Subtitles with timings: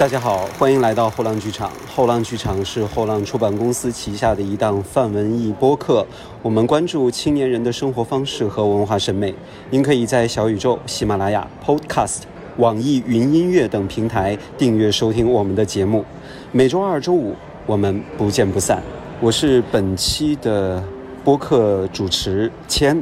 [0.00, 1.70] 大家好，欢迎来到后浪剧场。
[1.86, 6.06] 后浪剧场是后浪出版公司旗下的一档泛文艺播客，
[6.40, 9.34] 我们关注青年人的生活方式和文化审美。
[9.68, 12.20] 您可以在小宇宙、喜马拉雅、Podcast、
[12.56, 16.02] 网易云音乐等平台订阅收听我们的节目。
[16.50, 17.36] 每周二、周五
[17.66, 18.82] 我们不见不散。
[19.20, 20.82] 我是本期的
[21.22, 22.98] 播客主持千，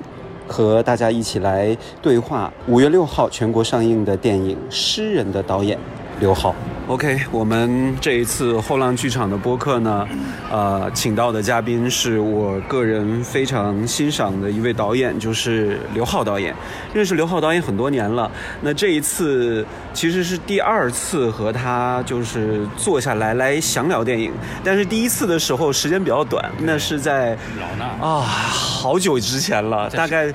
[0.48, 5.78] 和大家一起来对话五月六号全国上映的电影《诗人》的导演
[6.18, 6.52] 刘浩。
[6.88, 10.08] OK，我们这一次后浪剧场的播客呢，
[10.50, 16.56] 呃，请到的嘉宾是我个人非常欣赏的一位导演，就是刘浩导演。
[16.94, 18.30] 认识刘浩导演很多年了，
[18.62, 24.32] 那这一次其实是第二次和他就是坐下来来详聊电影，
[24.64, 30.32] 但是第一次的时候时间比较短，那是在老衲啊好久之前了，大概。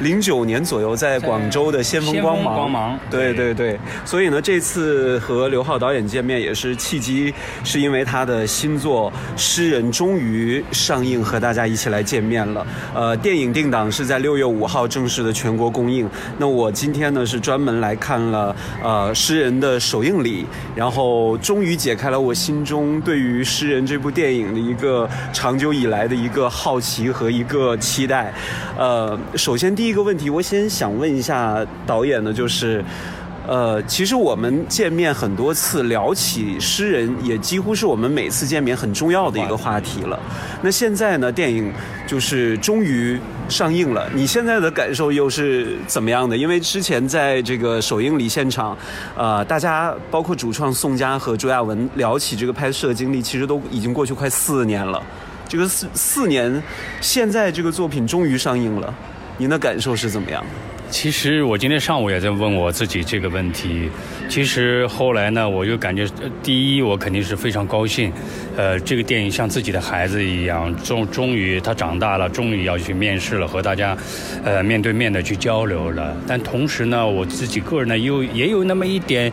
[0.00, 7.32] 零九年左右，在广州的先锋光芒，光芒对对对，所以呢，这次和刘浩导演见面也是契机，
[7.64, 12.66] 是因为他的新作《诗人》终于上映，和大家一起来见面了。
[12.94, 16.08] 呃，电影定档是在六月五号正式的全国公映。
[16.38, 28.32] 那我今天呢是专门来看了呃《诗人》的首映礼，然后终于解开了我心中对于《诗人》这部电影的一个长久以来的一个好奇和一个期待。
[28.76, 32.84] 呃，首先第第一个问题，我先想问一下导演呢，就是。
[33.46, 40.20] 呃，其实我们见面很多次，聊起诗人，也几乎是我们每次见面很重要的一个话题了。
[40.60, 41.72] 那现在呢，电影
[42.06, 46.36] 就是终于上映了，你现在的感受又是怎么样的？
[46.36, 48.76] 因为之前在这个首映礼现场，
[49.16, 55.02] 呃，大家包括主创宋佳和朱亚文聊起这个拍摄经历，其实都已经过去快四年了。
[55.48, 56.62] 这个四四年，
[57.00, 58.94] 现在这个作品终于上映了，
[59.38, 60.44] 您的感受是怎么样？
[60.90, 63.88] 其实我今天上午也在问我自己这个问题。
[64.28, 66.04] 其实后来呢，我就感觉，
[66.42, 68.12] 第一，我肯定是非常高兴，
[68.56, 73.96] 呃，这个电影像自己的孩子一样，终终于他长大了，终于要去面试了，和大家，
[74.42, 76.16] 呃，面对面的去交流了。
[76.26, 79.32] 但同时呢，我自己个人呢，又也有那么一点。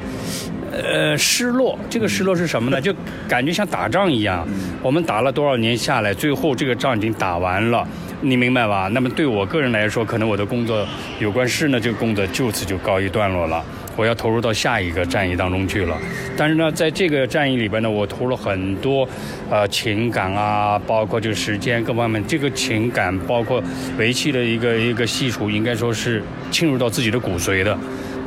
[0.72, 2.82] 呃，失落，这个失落是什么呢？
[2.82, 2.94] 就
[3.30, 4.46] 感觉像打仗一样，
[4.84, 7.88] 我们打了多少年下来，最后这个仗已经打完了，
[8.26, 8.90] 你明白吧？
[8.92, 10.84] 那么对我个人来说，可能我的工作
[11.20, 13.64] 有关事呢，这个工作就此就告一段落了，
[13.96, 15.96] 我要投入到下一个战役当中去了。
[16.36, 19.08] 但是呢，在这个战役里边呢，我投入了很多，
[19.52, 23.64] 呃，情感啊，包括这个时间各方面，这个情感包括
[24.00, 27.78] 围棋的一个一个细数，应该说是侵入到自己的骨髓的。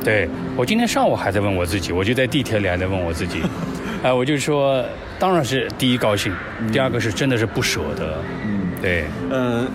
[0.01, 3.41] 对我今天上午还在问我自己，我就在地铁里还在问我自己，
[4.01, 4.81] 啊、 我就说，
[5.19, 6.33] 当然是第一高兴，
[6.71, 8.59] 第二个是真的是不舍得，嗯。
[8.81, 9.67] 对，呃，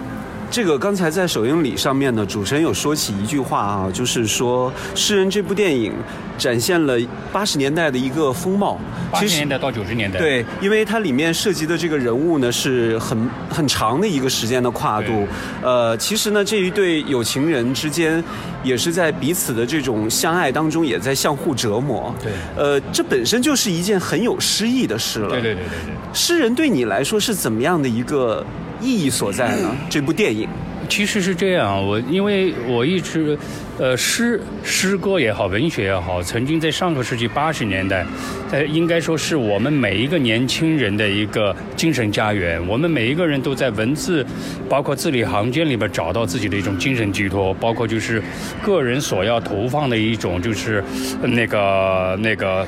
[0.55, 5.93] 这个刚才在首映礼上面呢，主持人有说起一句话啊，就是说《诗人》这部电影
[6.39, 6.97] 展现了
[7.33, 8.79] 八十年代的一个风貌。
[9.11, 15.27] 八十年代到九十年代，，对，因为它里面涉及的这个人物呢是很很长的一个时间的跨度。
[15.61, 18.23] 呃，其实呢，这一对有情人之间
[18.63, 22.15] 也是在彼此的这种相爱当中，也在相互折磨。
[22.23, 25.31] 对呃，这本身就是一件很有诗意的事了。
[25.31, 25.95] 对对对对对。
[26.13, 28.47] 诗人对你来说是怎么样的一个
[28.85, 29.75] 意义所在呢？
[29.89, 30.47] 这部电影，
[30.91, 33.37] 其实是这样，我因为我一直，
[33.79, 38.05] 呃，诗诗歌也好，文学也好，曾经在上个世纪八十年代，
[38.53, 42.61] 呃，应该说是我们每一个年轻人的一个精神家园。
[42.69, 44.25] 我们每一个人都在文字，
[44.69, 48.23] 包括字里行间里边找到自己的一种精神寄托，包括就是
[48.63, 50.85] 个人所要投放的一种就是
[51.23, 52.67] 那个那个。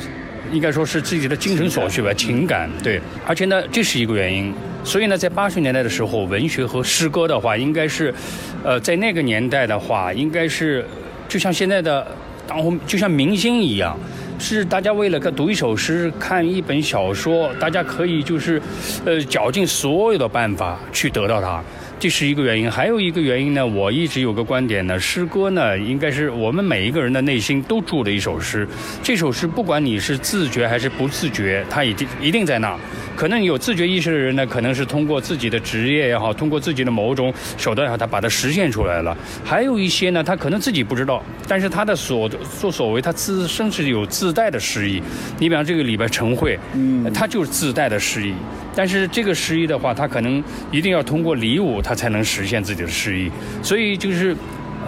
[0.53, 4.55] 应该说是自己的精神所需吧，情感对，而且呢，这是一个原因。
[4.87, 8.15] 所以呢，在八十年代的时候，文学和诗歌的话，应该是，
[8.63, 10.87] 呃，在那个年代的话，应该是
[11.29, 12.07] 就像现在的
[12.47, 13.99] 当红，就像明星一样，
[14.39, 18.61] 是大家为了看读一首诗、看一本小说，大家可以就是，
[19.05, 21.63] 呃，绞尽所有的办法去得到它。
[21.99, 28.69] 这是一个原因，还有一个原因呢，我一直有个观点呢，诗歌呢，应该是我们每一个人的内心都住的一首诗。
[29.03, 32.79] 这首诗，不管你是自觉还是不自觉，它一定一定在那。
[33.17, 39.17] 可能有自觉意识的人呢，可能是通过自己的职业也好，通过自己的某种手段也好，他把它实现出来了。
[39.43, 42.29] 还有一些呢，他可能自己不知道，但是他的所
[42.61, 45.02] 作所为，他自身是有自带的诗意。
[45.38, 48.34] 你比方这个里边陈慧，嗯，他就是自带的诗意。
[48.75, 53.31] 但是这个诗意的话，他可能一定要通过礼物，他才能实现自己的诗意。
[53.62, 54.37] 所以就是。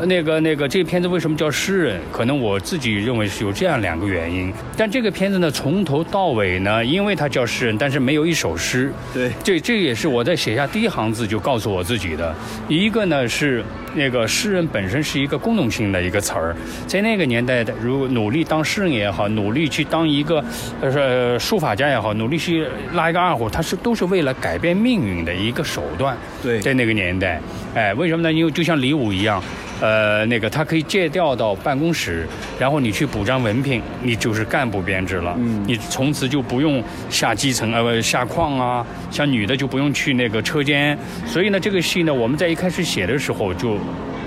[0.07, 2.01] 那个那个这个片子为什么叫诗人？
[2.13, 4.53] 可能我自己认为是有这样两个原因。
[4.77, 8.93] 但这个片子呢，从头到尾呢，因为它叫诗人，但是没有一首诗。
[9.13, 12.35] 对，这这也是我在写下第一行字就告诉我自己的。
[12.69, 13.65] 一个呢是
[13.95, 16.57] 那个诗人本身是一个功能性的一个词儿，
[16.87, 20.45] 在那个年代的，如果努力当诗人也好，努力去当一个
[20.81, 26.17] 呃书法家也好，努力去拉一个二胡，它是都是为了改变命运的一个手段。
[26.43, 27.41] 对在那个年代，
[27.75, 28.33] 哎，为什么呢？
[28.33, 29.43] 因为就像李武一样。
[29.81, 32.27] 呃，那个他可以借调到办公室，
[32.59, 35.35] 然后你去补张文凭，你就是干部编制了。
[35.39, 38.85] 嗯，你从此就不用下基层，呃，下矿啊。
[39.11, 40.99] 像女的就不用去那个车间。
[41.27, 43.79] 所以呢，这个戏呢，我们在一开始写的时候就，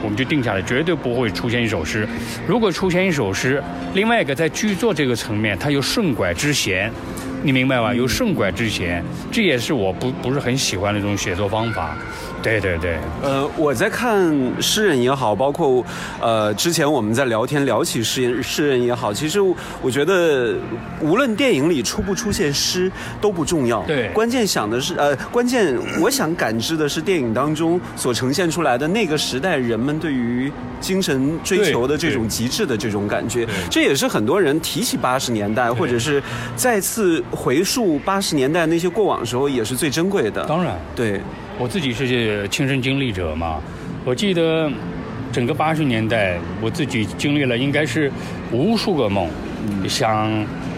[0.02, 2.08] 我们就定下来，绝对不会出现一首诗。
[2.48, 3.62] 如果出现一首诗，
[3.94, 6.92] 另外一个在剧作这个层面，它有顺拐之嫌，
[7.44, 7.94] 你明白吧？
[7.94, 11.98] 有顺拐之嫌，这也是我不不是很喜欢的一种写作方法。
[12.44, 15.86] 对对对，呃，我在看诗人也好，包括
[16.20, 19.40] 呃之前我们在聊天聊起诗人诗人也好，其实
[19.80, 20.56] 我觉得
[21.02, 22.92] 无论电影里出不出现诗
[23.22, 36.20] 都不重要，对，关键想的是呃，关键我想感知的是电影当中所呈现出来的那个时代人们对于精神追求的这种极致的这种感觉，这也是很多人提起八十年代或者是
[36.56, 41.20] 再次回溯八十年代那些过往的时候也是最珍贵的，当然，对。
[41.60, 43.62] 我自己是亲身经历者嘛，
[44.04, 44.70] 我记得
[45.32, 48.12] 整个八十年代，我自己经历了应该是
[48.52, 49.30] 无数个梦，
[49.88, 50.30] 想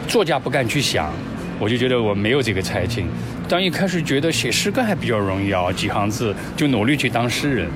[0.07, 1.09] 作家不敢去想，
[1.57, 3.07] 我就觉得我没有这个才情。
[3.47, 7.69] 当一开始觉得写诗歌还比较容易啊，几行字就努力去当诗人，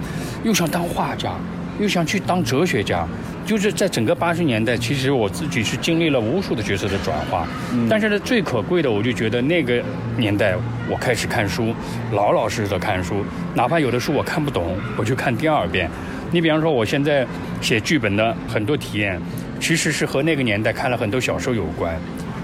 [0.44, 1.32] 又想当画家，
[1.80, 3.08] 又想去当哲学家。
[3.48, 7.48] 就是在整个八十年代，其实我自己是经历了无数的角色的转化，
[7.90, 9.82] 但是呢，最可贵的，我就觉得那个
[10.18, 10.54] 年代
[10.90, 11.74] 我开始看书，
[12.12, 13.24] 老老实实的看书，
[13.56, 15.90] 哪怕有的书我看不懂，我去看第二遍。
[16.30, 17.26] 你比方说，我现在
[17.62, 19.18] 写剧本的很多体验，
[19.62, 21.98] 其实是和那个年代看了很多小说有关。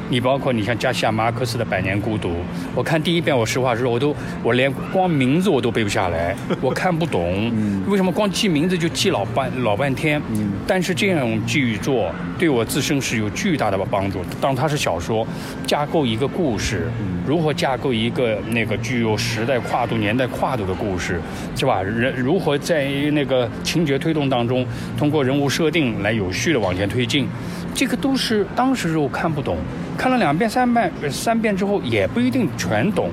[0.09, 2.29] 你包括你像加西亚马克思的《百年孤独》，
[2.75, 7.51] 我看第一遍，我实话实说，我都我连光名字我都背不下来，我看不懂。
[7.87, 10.21] 为什么光记名字就记老半老半天？
[10.35, 12.09] 嗯但是这样剧作
[12.39, 14.23] 对我自身是有巨大的帮助。
[14.39, 15.27] 当它是小说，
[15.67, 16.89] 架构一个故事，
[17.27, 21.19] 如何架构一个那个具有时代跨度、年代跨度的故事，
[21.55, 21.81] 是吧？
[21.81, 24.65] 人如何在那个情节推动当中，
[24.97, 27.27] 通过人物设定来有序的往前推进？
[27.75, 29.57] 这个都是当时我看不懂，
[29.97, 33.09] 看了两遍、三遍、三遍之后也不一定全懂，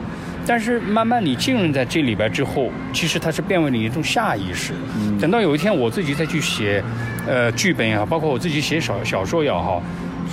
[0.46, 4.72] 但是慢慢你浸润在这里边之后，其实它是变为你一种下意识。
[5.20, 6.82] 等到有一天我自己再去写，
[7.26, 9.82] 呃，剧本也好，包括我自己写小小说也好，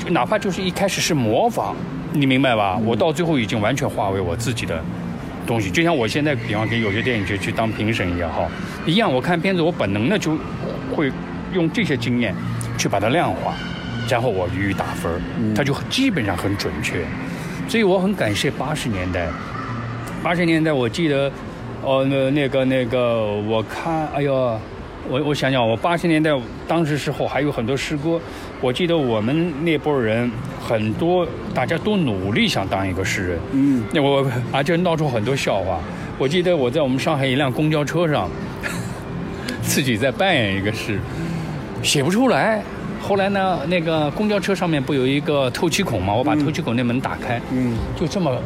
[0.10, 1.76] 哪怕就是一开始是模仿，
[2.14, 2.78] 你明白吧？
[2.78, 4.82] 我到最后已经完全化为我自己的
[5.46, 5.70] 东西。
[5.70, 8.50] 就像我现在，比方给有些电影节去当评审也好，
[8.86, 10.38] 一样，我看片子，我本能的就
[10.96, 11.12] 会
[11.54, 12.34] 用这些经验
[12.78, 13.54] 去把它量化。
[14.08, 15.12] 然后我予以打分
[15.54, 17.06] 他就基本上很准确，
[17.68, 19.28] 所以我很感谢八十年代。
[20.24, 21.32] 八十年代我记得，
[21.84, 24.60] 哦，那那个那个，我看，哎呦，
[25.10, 26.32] 我我想想，我八十年代
[26.68, 28.20] 当时时候还有很多诗歌，
[28.62, 33.40] 我记得我们那波人很多，大家都努力想当一个诗人。
[33.52, 35.80] 嗯，那我而且闹出很多笑话。
[36.18, 38.30] 我记得我在我们上海一辆公交车上，
[39.62, 41.00] 自己在扮演一个诗，
[41.84, 42.64] 写不出来。
[43.08, 46.14] 后来呢，那个公交车上面不有一个透气孔吗？
[46.14, 48.38] 我把透气孔那门打开，嗯，就这么，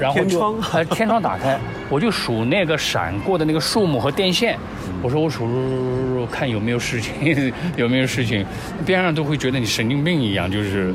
[0.00, 0.24] 然后就
[0.94, 1.20] 天窗。
[1.20, 1.60] 打开，
[1.90, 4.56] 我就数那个闪过的那个树木和电线，
[5.02, 7.12] 我说我数数数数看有没有事情，
[7.76, 8.42] 有没有事情，
[8.86, 10.94] 边上都会觉得你神经病一样，就是，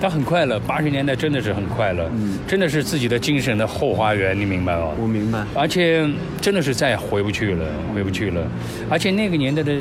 [0.00, 4.90] 但很快乐，八十年代真的是很快乐，嗯，真的是自己的精神的后花园，你明白吗？
[4.96, 6.08] 我明白，而且
[6.40, 8.46] 真的是再也回不去了，回不去了，
[8.88, 9.74] 而且那个年代的。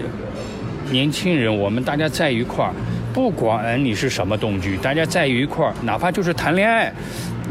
[0.92, 2.74] 年轻人，我们大家在一块儿，
[3.14, 6.92] 不管你是什么动机，大家在一块儿，哪怕就是谈恋爱，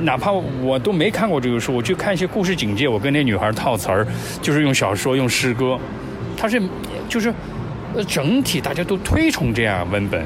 [0.03, 4.07] 哪怕我都没看过这个书，我去看一些故事简介，我跟那女孩套词儿，
[4.43, 5.79] 就是用小说、用诗歌，
[6.37, 6.61] 它是
[7.09, 7.33] 就是，
[7.95, 10.25] 呃，整体大家都推崇这样文本。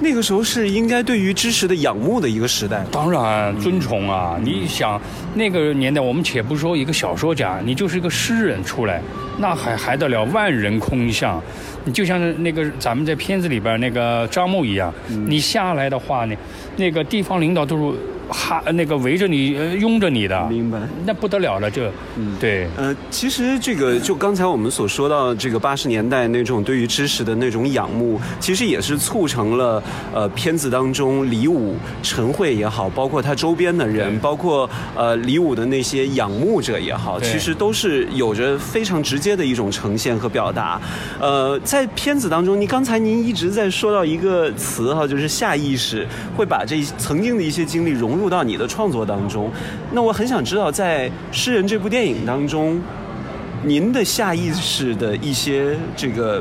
[0.00, 4.36] 那个时候是应该对于知识的仰慕的一个时代，当然尊崇啊！
[4.42, 5.00] 你想
[5.34, 9.00] 那个年代，我们且不说一个小说家，你就是一个诗人出来，
[9.38, 11.40] 那还还得了万人空巷。
[11.84, 14.92] 你就像那个咱们在片子里边那个张牧一样，
[15.26, 16.36] 你下来的话呢，
[16.76, 17.98] 那个地方领导都是
[18.28, 20.78] 哈那个围着你呃拥着你的，明白。
[21.04, 22.66] 那不得了了，这，嗯，对。
[22.78, 29.82] 呃，其实这个就刚才我们所说到这个八十年代那种对于知识的那种仰慕，其实也是促成了
[30.14, 40.80] 呃片子当中李武、陈慧也好，包括他周边的人，包括呃李武的那些仰慕者也好，其实都是有着非常直接的一种呈现和表达。
[41.20, 48.22] 呃，在片子当中，你刚才您一直在说到一个词哈，就是下意识会把这曾经的一些经历融入。
[48.22, 49.50] 入到你的创作当中，
[49.90, 52.80] 那我很想知道，在《诗人》这部电影当中，
[53.64, 56.40] 您的下意识的一些这个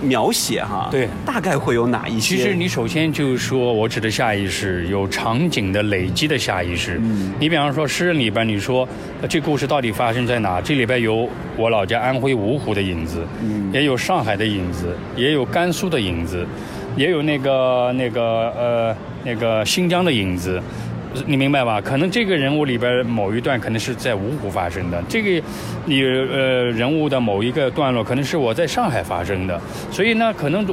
[0.00, 2.36] 描写哈，对，大概会有哪一些？
[2.36, 6.98] 其实你首先就是说我指的下意识有场景的累积的下意识。
[7.02, 8.88] 嗯，你比方说《诗人》里边，你说
[9.28, 10.62] 这故事到底发生在哪？
[10.62, 11.28] 这里边有
[11.58, 16.46] 我老家安徽芜湖的影子，嗯，也有上海的影子，也有甘肃的影子，
[16.96, 18.22] 也有那个那个
[18.56, 20.60] 呃那个新疆的影子。
[21.26, 21.78] 你明白吧？
[21.78, 25.46] 可能这个人物里边某一段可能是在芜湖发生的，这个
[25.84, 29.60] 你呃人物的某一个段落可能是我在上海发生的，
[29.90, 30.64] 所以呢，可能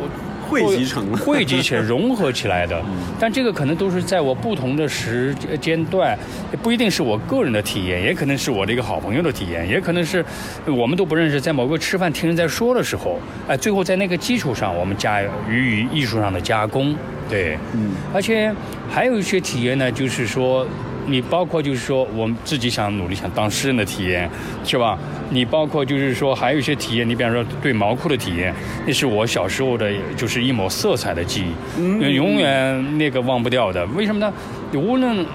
[0.50, 2.82] 汇集成汇集起来融合起来的。
[3.20, 6.18] 但这个可能都是在我不同的时间段，
[6.62, 10.24] 不一定是我个人的体验，也可能是我的一个好朋友的体验，也可能是
[10.66, 16.96] 我们都不认识，在某个吃饭听人在说的时候，哎，最后在那个基础上我们加予以艺术上的加工。
[17.30, 18.52] 对，嗯，而且
[18.90, 20.66] 还有一些体验呢，就是说，
[21.10, 24.30] 你包括就是说，我们自己想努力想当诗人的体验，
[24.64, 24.98] 是吧？
[25.30, 28.54] 你包括就是说，还有一些体验，你比方说对毛裤的体验，
[28.86, 31.46] 那是我小时候的，就是一抹色彩的记
[31.78, 33.86] 忆，永远那个忘不掉的。
[33.88, 34.34] 为什么呢？
[34.74, 35.26] 无论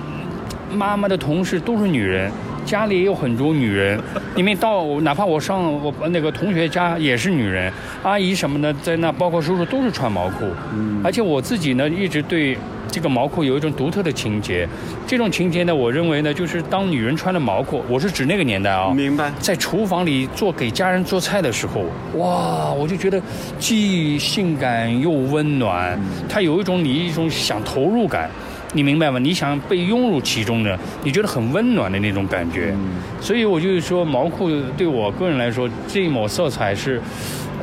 [0.72, 2.30] 妈妈的同事都是女人。
[2.64, 4.00] 家里也有很多女人，
[4.34, 7.70] 你们到哪怕我上我那个同学家也是女人，
[8.02, 10.46] 阿姨什么的在那，包括叔叔都是穿毛裤。
[10.74, 12.56] 嗯，而且我自己呢一直对
[12.90, 14.68] 这个毛裤有一种独特的情节，
[15.06, 21.82] 这种情节呢，我认为呢就是当女人穿了毛裤，我是指那个年代啊，明白，在厨房里做给家人做菜的时候，
[22.16, 23.20] 哇，我就觉得
[23.58, 25.98] 既性感又温暖，
[26.28, 28.30] 它有一种你一种想投入感。
[28.76, 29.20] 你明白吗？
[29.20, 32.74] 你想被拥入其中的，你觉得很温暖的那种感觉，
[33.20, 37.00] 所以我就是说，毛裤对我个人来说，这一抹色彩是。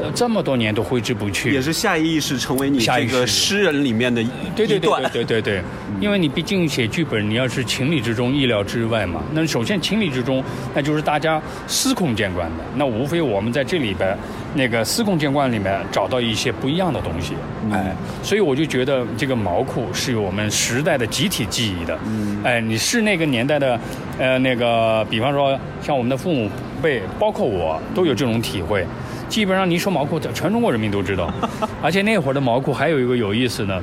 [0.01, 5.63] 呃，这么多年都挥之不去，也是下意识成为你这个诗人里面的一对对对对对对，
[5.99, 9.21] 因为你毕竟写剧本，你要是情理之中、意料之外嘛。
[9.31, 10.43] 那首先情理之中，
[10.73, 12.63] 那就是大家司空见惯的。
[12.75, 14.17] 那无非我们在这里边，
[14.55, 17.33] 那个司空见惯里面找到一些不一样的东西，
[17.71, 21.99] 哎，所以我就觉得这个毛裤是有我们时代的集体记忆的。
[22.43, 23.79] 哎，你是那个年代的，
[24.17, 26.49] 呃，那个，比方说像我们的父母
[26.81, 28.83] 辈，包括我，都有这种体会。
[29.31, 31.33] 基本上你说毛裤，全中国人民都知道，
[31.81, 33.81] 而且那会儿的毛裤还有一个有意思呢，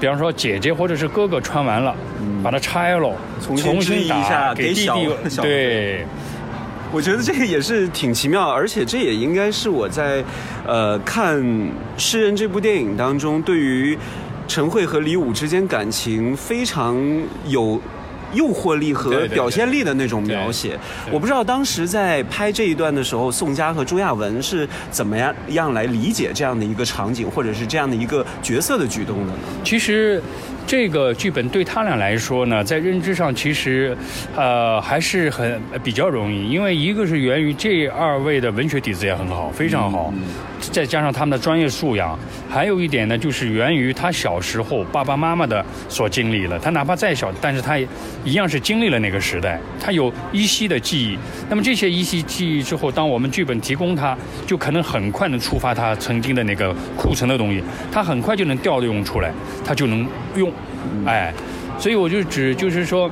[0.00, 1.94] 比方说姐姐或者是哥哥穿完了，
[2.42, 5.08] 把它拆了，重新打给弟弟，
[5.42, 6.06] 对，
[6.90, 10.24] 我觉得这个也是挺奇妙，而且这也应该是我在
[10.66, 11.38] 呃看
[11.98, 13.98] 《诗人》这部电影当中，对于
[14.48, 16.96] 陈慧和李武之间感情非常
[17.46, 17.78] 有。
[18.32, 20.78] 诱惑力和表现力的那种描写，
[21.10, 29.38] 我不知道当时在拍这一段的时候，宋佳和朱亚文是怎么样样来理解这样的一个场景，或者是这样的一个角色的举动的呢？
[29.64, 30.22] 其实。
[30.66, 33.96] 这个剧本对他俩来说呢，在认知上其实，
[34.36, 40.14] 呃，还是很比较容易，因为一个是源于这二位的文学底子也很好，非常好，
[40.70, 46.58] 再加上他们的专业素养，还有一点呢，就是源于他小时候爸爸妈妈的所经历了。
[46.58, 47.86] 他哪怕再小，但是他也
[48.24, 51.18] 一样是经历了那个时代，他有依稀的记忆。
[51.48, 59.32] 那么这些依稀记忆之后，当我们剧本提供他，就可能很快能触发他曾经的那个库存的东西，他很快就能调用出来，
[59.64, 60.52] 他就能用。
[61.04, 61.32] 哎，
[61.78, 63.10] 所以我就指就是说，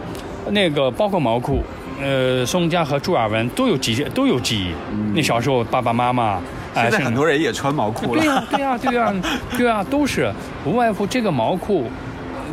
[0.50, 1.62] 那个包括毛裤，
[2.00, 4.72] 呃，宋佳和朱亚文都有记都有记忆。
[5.14, 6.40] 那小时候爸爸妈妈，
[6.74, 8.20] 现在很多人也穿毛裤了。
[8.20, 9.14] 对呀，对呀，对呀，
[9.56, 10.32] 对呀，都是
[10.64, 11.90] 无外乎这个毛裤，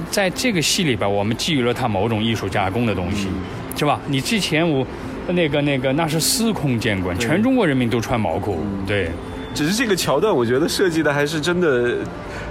[0.10, 3.27] 在这个戏里边，我们给予了它某种艺术加工的东西，
[3.77, 4.00] 是吧？
[4.07, 4.86] 你之前我
[5.29, 9.10] 那个那个那是司空见惯，全中国人民都穿毛裤，对。
[9.53, 11.95] 只是这个桥段，我觉得设计的还是真的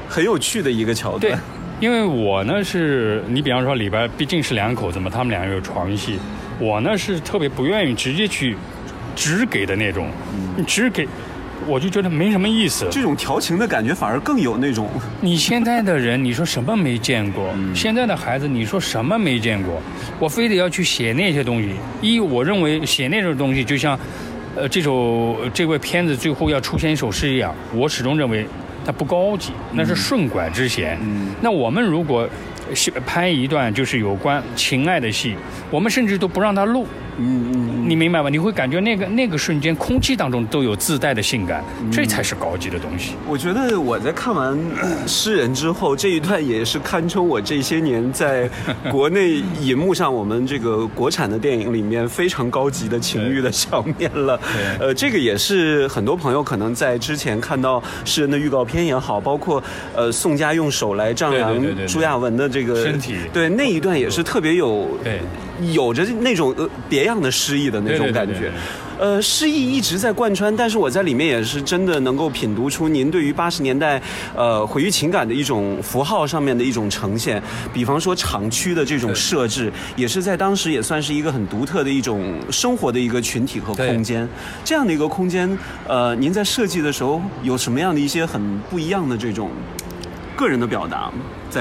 [0.08, 1.38] 很有趣的一个桥段。
[1.78, 6.18] 因为我呢是，你比方说里边毕竟是两口子嘛，他们俩有床戏，
[6.58, 8.56] 我呢是特别不愿意直接去
[9.14, 10.08] 只给的那种，
[10.56, 11.06] 你直给，
[11.66, 12.86] 我就觉得没什么意思。
[12.90, 14.88] 这种调情的感觉反而更有那种。
[15.20, 17.52] 你现在的人，你说什么没见过？
[17.74, 19.80] 现在的孩子，你说什么没见过？
[20.18, 21.70] 我非得要去写那些东西。
[22.00, 23.98] 一，我认为写那种东西就像，
[24.56, 28.46] 呃，这首这位片子最后要出现一首诗一样，我始终认为。
[28.86, 30.98] 它不高级，那是顺拐之嫌。
[31.40, 32.28] 那我们如果
[32.74, 35.34] 戏拍一段就是有关情爱的戏，
[35.70, 36.86] 我们甚至都不让他录。
[37.18, 38.28] 嗯嗯，你明白吗？
[38.28, 43.12] 你会感觉那个那个瞬间，空气当中都有自带的性感，这才是高级的东西。
[43.28, 44.56] 我觉得我在看完
[45.06, 48.48] 《诗人》之后，这一段也是堪称我这些年在
[48.90, 54.38] 国内银幕上我们这个国产的电影里面非常高级的情欲的场面了。
[54.80, 59.62] 呃，这个也是很多朋友可能在之前看到《诗人》的预告片也好，包括
[59.94, 61.54] 呃宋佳用手来丈量
[61.86, 65.20] 朱亚文的这个身体，对那一段也是特别有对。
[65.72, 68.50] 有着那种呃别样的诗意的那种感觉，
[68.98, 74.00] 呃，诗意一直在贯穿，但是我在里面也是真的能够品读出您对于八十年代
[74.34, 77.42] 呃回忆情感的一种符号上面的一种呈现，
[77.72, 84.28] 比方说厂区的这种设置，也是在当时也算是一个很独特的一种生活的一个群体和空间，
[84.64, 85.56] 这样的一个空间，
[85.86, 89.50] 呃，您在设计的时候有什么样的一些很不一样的这种
[90.36, 91.12] 个人的表达？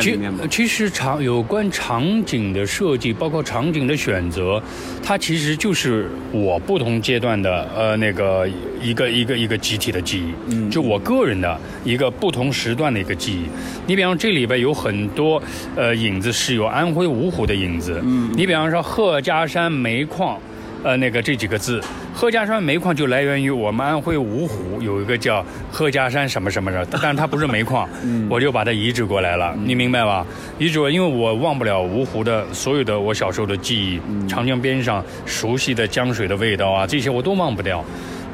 [0.01, 0.19] 其
[0.49, 4.61] 其实场有关场景的设计，包括场景的选择，
[5.03, 8.47] 它其实就是我不同阶段的呃那个
[8.81, 13.45] 一个一个一个集体的记忆，嗯，就我个人的一个不同时段的一个记忆。
[13.85, 15.41] 你比方这里边有很多
[15.75, 20.39] 呃影子是有安徽芜湖的影子，嗯，你比方说贺家山煤矿。
[20.83, 21.81] 呃，那个这几个字，
[22.13, 27.87] 贺家山煤矿就来源于我们安徽芜湖有一个叫贺家山什么什么的，但是它不是煤矿，
[28.29, 30.25] 我就把它移植过来了，你明白吧？
[30.59, 37.83] 移植，因为我忘不了芜湖的所有的我小时候的记忆，长江边上熟悉的江水的味道啊，这些我都忘不掉。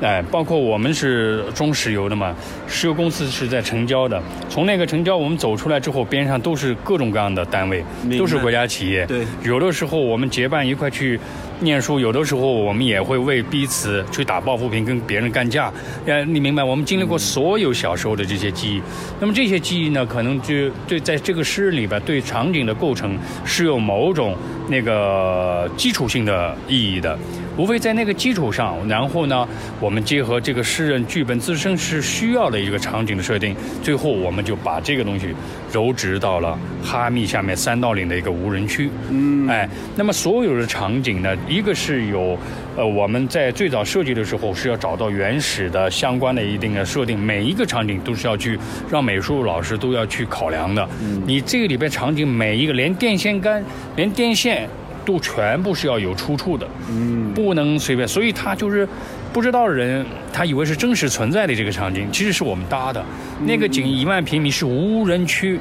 [0.01, 2.33] 哎，包括我们是中石油的嘛，
[2.69, 4.19] 石油公司是在城郊的。
[4.47, 7.83] 从那个城郊我们走出来之后，边上都是各种各样的单位，
[8.17, 9.05] 都是国家企业。
[9.05, 11.19] 对，有的时候我们结伴一块去
[11.61, 15.71] 念书，有的时候我们也会为彼此去打抱不平，跟别人干架。
[16.05, 16.63] 呃，你明白？
[16.63, 18.81] 我们经历过所有小时候的这些记忆。
[19.19, 24.35] 那么这些记忆呢，可能就对在这个诗人里边，对场景的构成是有某种
[24.69, 27.17] 那个基础性的意义的。
[27.57, 29.45] 无非在那个基础上，然后呢，
[29.81, 35.35] 我们结合这个诗人剧本自身是需要的一个场景的设定，最后我们就把这个东西
[35.73, 38.89] 揉植到了哈密下面三道岭的一个无人区。
[39.09, 42.37] 嗯，哎，那么所有的场景呢，一个是有，
[42.77, 48.57] 呃，我们在最早设计的时候是要找到原始的相关的一定的设定，每一个场景都是要去
[48.89, 50.87] 让美术老师都要去考量的。
[51.01, 53.63] 嗯，你这个里边场景每一个连电线杆，
[53.95, 54.69] 连电线。
[55.05, 58.87] 都全部是要有出处的，嗯，不能随便，所以他就是
[59.33, 63.03] 不知道的人，他以为是真实存在的这个场景，其实是我们搭的。
[63.43, 65.59] 那个景一万平米是无人区，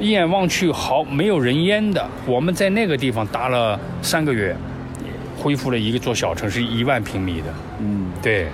[0.00, 2.02] 一眼望去好没有人烟的。
[2.24, 4.56] 我们在那个地方搭了三个月，
[5.38, 8.48] 恢复了一个座小城市一万平米的，嗯，对。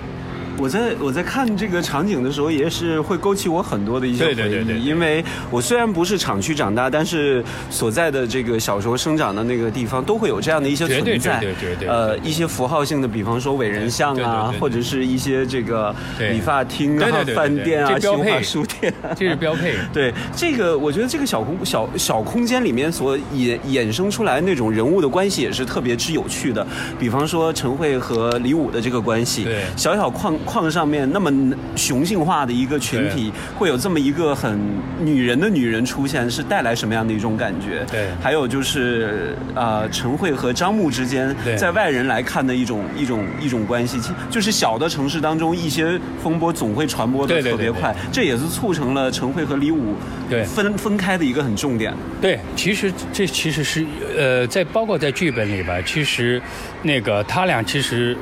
[0.57, 4.83] 我在我在看这个场景的时候，也是会勾起我很多的一些回忆。
[4.83, 11.39] 因为我虽然不是厂区长大，但是所在的这个小时候生长的那个地方，都会有这样的一些存在。
[11.39, 19.73] 对对对呃，一些符号性的，比方说伟人像啊，或者是一些这个理发厅啊、饭店啊、新华书店，这是标配。
[19.91, 26.65] 对这个，我觉得这个小空小小空间里面所衍衍生出来那种人物的关系，也是特别之有趣的。
[26.97, 30.33] 比方说陈慧和李武的这个关系，对小小矿。
[30.45, 31.31] 矿上面那么
[31.75, 34.57] 雄性化的一个群体，会有这么一个很
[35.01, 37.85] 女人的女人出现，是带来什么样的一种感觉？
[37.91, 49.95] 对，还有就是呃，陈慧和张牧之间，在外人来看的一种一种一种关系，就是小的城市当中一些风波总会传播的特别快，这也是促成了陈慧和李武
[50.29, 51.93] 对分分开的一个很重点。
[52.21, 53.85] 对，其实这其实是
[54.17, 56.41] 呃，在包括在剧本里边，其实
[56.83, 58.15] 那个他俩其实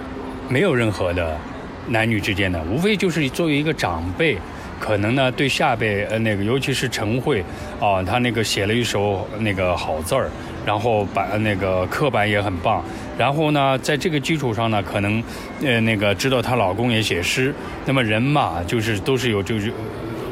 [0.48, 1.38] 没有任何的。
[1.88, 4.38] 男女之间的，无非就是作为一个长辈，
[4.80, 7.44] 可能呢对下辈呃那个，尤其是陈慧
[7.80, 10.30] 啊，他那个写了一首那个好字儿，
[10.66, 12.84] 然后把那个刻板也很棒，
[13.18, 15.22] 然后呢在这个基础上呢，可能
[15.64, 17.54] 呃那个知道她老公也写诗，
[17.86, 19.72] 那么人嘛就是都是有就是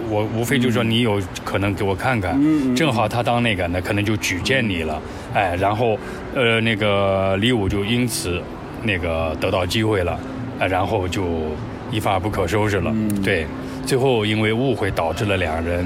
[0.09, 2.39] 我无非就是说你有可能给我看看，
[2.75, 5.01] 正好他当那个那可能就举荐你了，
[5.33, 5.97] 哎，然后
[6.33, 8.41] 呃那个李武就因此
[8.83, 10.19] 那个得到机会了。
[10.67, 11.23] 然后就
[11.91, 12.91] 一发不可收拾了。
[12.93, 13.45] 嗯对，
[13.85, 15.85] 最后因为误会导致了两人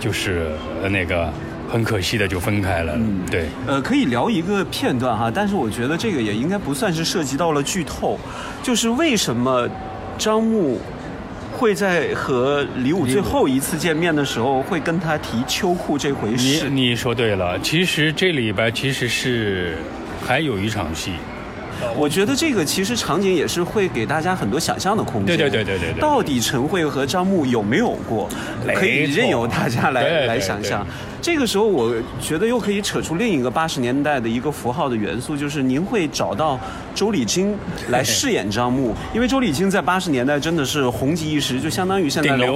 [0.00, 0.48] 就是
[0.90, 1.32] 那个
[1.68, 2.94] 很可惜的就分开了。
[2.96, 8.18] 嗯对，呃，可以聊一个片段哈，但是我觉得这个也应该不算是涉及到了剧透，
[8.62, 9.68] 就是为什么
[10.18, 10.80] 张牧
[11.52, 16.68] 会在和李武最后一次见面的时候会跟他提秋裤这回事？
[16.68, 19.76] 你你说对了，其实这里边其实是
[20.26, 21.12] 还有一场戏。
[21.96, 25.36] 我觉得这个其实场景也是会给大家很多想象的空间。
[25.36, 28.28] 对对对对对对到底陈慧和张牧有没有过？
[28.74, 30.86] 可以任由大家来来想象。
[31.20, 36.60] 这个时候，我觉得又可以扯出另一个八十年代的一个符号的元素，就是您会找到
[36.94, 37.56] 周礼金
[37.88, 42.46] 来饰演张牧，因为周礼金在八十年代真的是红极一时，就相当于现在的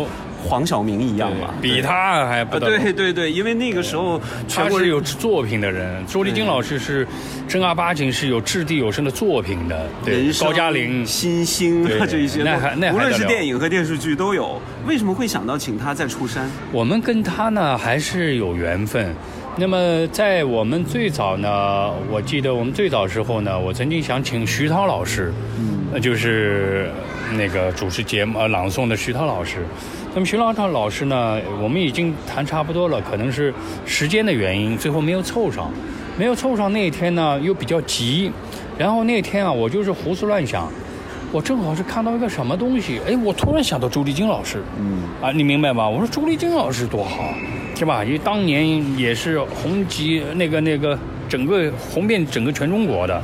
[0.42, 1.55] 黄晓明一样嘛。
[1.61, 7.07] 比他还不啊，得对对对，因为那个时候全国是有作品的人，周丽君老师是
[7.48, 11.05] 正儿八经是有掷地有声的作品的，对人，高加林。
[11.05, 14.61] 新星啊这一些，那还那还无论是电影和电视剧都有。
[14.87, 16.48] 为什么会想到请他再出山？
[16.72, 19.14] 我们跟他呢还是有缘分。
[19.57, 26.90] 那么在我们最早呢，我记得我们最早时候呢，我曾经想请徐涛老师，嗯，就是
[27.37, 29.66] 那个主持节目呃朗诵的徐涛老师。
[30.18, 33.54] 那么徐涛老师呢，我们已经谈差不多了，可能是
[33.87, 35.70] 时间的原因，最后没有凑上。
[36.18, 38.33] 没有凑上那一天呢，又比较急，
[38.76, 40.68] 然后那天啊，我就是胡思乱想，
[41.31, 45.88] 我正好是看到一个什么东西，哎，我突然想到朱丽金老师，嗯，啊，你明白吧？
[45.88, 47.33] 我说朱丽金老师多好，
[47.76, 48.04] 是吧？
[48.04, 53.22] 因为当年也是红极那个那个整个红遍整个全中国的，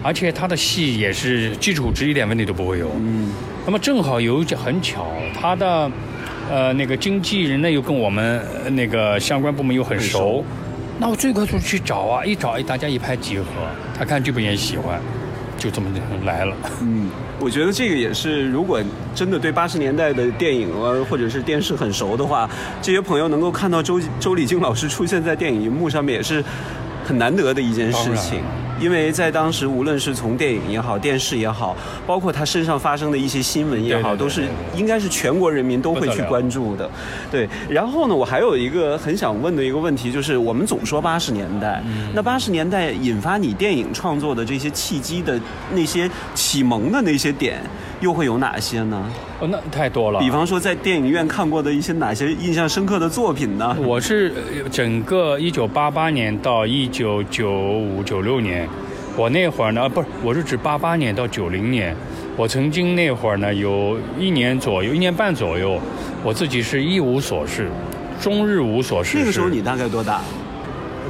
[0.00, 2.88] 而且他的戏也是基础值一点问题都不会有。
[3.00, 3.32] 嗯，
[3.64, 5.90] 那么正好有一很巧，他的
[6.50, 10.44] 呃那个经纪人呢又跟我们呃那个相关部门又很熟，熟
[10.98, 13.46] 那我最快速去找啊，一找哎大家一拍即合，
[13.98, 15.00] 他看剧本也喜欢，
[15.58, 15.88] 就这么
[16.24, 16.56] 来了。
[16.80, 18.80] 嗯，我觉得这个也是，如果
[19.14, 22.48] 真的对八十年代的电影啊或者是电视很熟的话，
[22.80, 26.42] 这些朋友能够看到周周礼京老师出现在电影荧幕上面，也是
[27.04, 28.40] 很难得的一件事情。
[28.80, 36.90] 因为在当时，无论是从电影也好、电视也好，包括他身上发生的一些新闻也好，对对对都是应该是全国人民都会去关注的。
[37.30, 45.40] 对，然后呢，我还有一个很想问的一个问题，就是我们总说八十年代，嗯那八十年代引发你电影创作的这些契机的
[45.72, 47.60] 那些启蒙的那些点，
[48.00, 49.04] 又会有哪些呢？
[49.40, 50.20] 哦，那太多了。
[50.20, 53.76] 比方说，在电影院看过的一些哪些印象深刻的作品呢？
[53.80, 58.65] 我是呃整个一九八八年到一九九五九六年，
[59.16, 61.96] 我那会儿呢，不是，我是指八八年到九零年，
[62.36, 65.80] 我曾经那会儿呢，有一年左右，一年半左右，
[66.22, 67.70] 我自己是一无所事，
[68.20, 69.16] 终日无所事。
[69.18, 70.20] 那个时候你大概多大？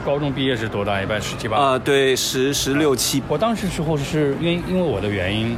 [0.04, 1.02] 高中毕业是多大？
[1.02, 1.56] 一般十七八。
[1.56, 3.20] 啊、对，十十六七。
[3.26, 5.56] 我当时时候是因因为我的原因，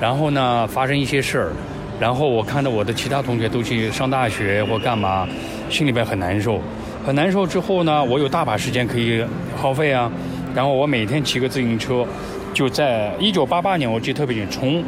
[0.00, 1.52] 然后呢发生一些事儿，
[1.98, 5.26] 然后我看到我的其他同学都去上大学或干嘛，
[5.68, 6.62] 心里边很难受，
[7.04, 7.44] 很难受。
[7.44, 9.24] 之后呢，我有大把时间可以
[9.56, 10.08] 耗费啊，
[10.58, 12.04] 然后我每天骑个自行车，
[12.52, 14.84] 就在一九八八年，我记得特别清，从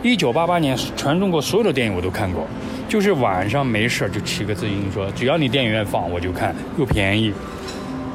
[0.00, 2.46] 一九八八年全中国所有的电影我都看过，
[2.88, 7.34] 就是晚上没事就骑个自行车，只要你电影院放我就看，又便宜。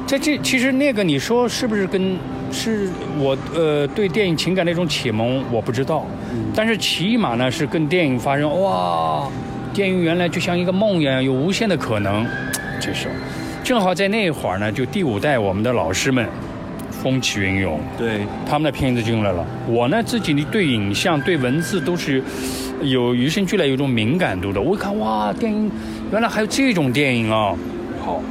[0.06, 2.16] 在这其实那个你说是不是跟
[2.50, 2.88] 是
[3.18, 6.06] 我呃对电影情感的一种启蒙，我不知道，
[6.54, 9.28] 但是起码呢是跟电影发生哇，
[9.74, 12.26] 电影原来就像一个梦一样，有无限的可能，
[12.80, 13.14] 这时候
[13.62, 16.26] 正好在那会儿呢，就第五代我们的老师们
[17.04, 19.44] 风起云涌，对，他们的片子进来了。
[19.68, 22.22] 我呢自己对影像、对文字都是
[22.80, 24.58] 有与生俱来有一种敏感度的。
[24.58, 25.70] 我一看哇，电影
[26.10, 27.54] 原来还有这种电影啊！
[28.02, 28.22] 好，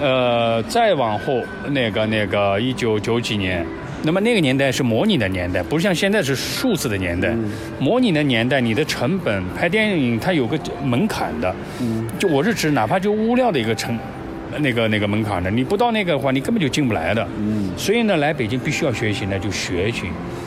[0.00, 1.42] 呃，再往后
[1.72, 3.66] 那个那个一九九几年，
[4.02, 7.36] 那么那个年代是模拟的年代，不是像现在是数字的年代。
[7.78, 11.54] 模拟的年代，你的成本拍电影它有个门槛的。
[11.82, 13.98] 嗯，就我是指哪怕就物料的一个成。
[14.58, 17.26] 那个那个门槛的，你不到那个的话，你根本就进不来的。
[17.38, 20.02] 嗯，所以呢，来北京必须要学习呢，就学习。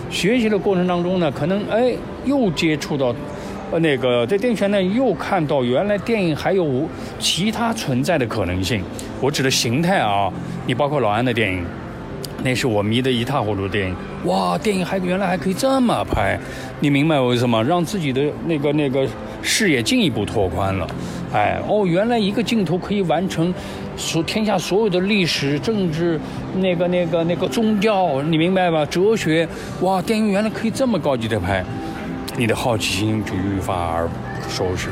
[0.09, 1.93] 学习的过程当中呢，可能哎
[2.25, 3.13] 又接触到，
[3.71, 6.87] 呃那个在电影学院又看到原来电影还有
[7.19, 8.81] 其他存在的可能性。
[9.19, 10.31] 我指的形态啊，
[10.65, 11.65] 你包括老安的电影，
[12.43, 13.95] 那是我迷得一塌糊涂的电影。
[14.23, 16.39] 哇，电影还原来还可以这么拍，
[16.79, 17.61] 你明白我意思吗？
[17.61, 19.05] 让自己的那个那个
[19.41, 20.87] 视野进一步拓宽了。
[21.33, 23.53] 哎，哦，原来一个镜头可以完成
[23.97, 26.19] 所天下所有的历史、政治、
[26.55, 28.85] 那个、那个、那个宗教，你明白吧？
[28.85, 29.47] 哲学，
[29.81, 31.65] 哇，电影原来可以这么高级的拍，
[32.37, 34.89] 你的好奇心就愈发而不收拾。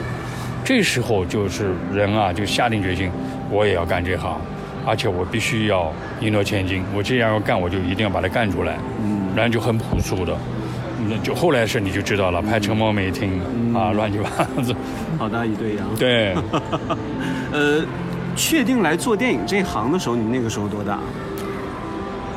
[0.64, 3.12] 这时候就是人啊，就下定决心，
[3.52, 4.42] 我也要干这行，
[4.84, 6.84] 而且我必须要一诺千金。
[6.96, 8.76] 我既然要干，我就一定要把它干出来。
[9.04, 10.36] 嗯，然后就很朴素的，
[11.08, 13.40] 那就后来的事你就知道了，拍《沉默美听》
[13.78, 14.30] 啊，乱七八
[14.64, 14.74] 糟。
[15.20, 15.86] 好大一对羊。
[16.00, 16.34] 对，
[17.54, 17.86] 呃，
[18.36, 21.00] 确定来做电影这行的时候，你那个时候多大？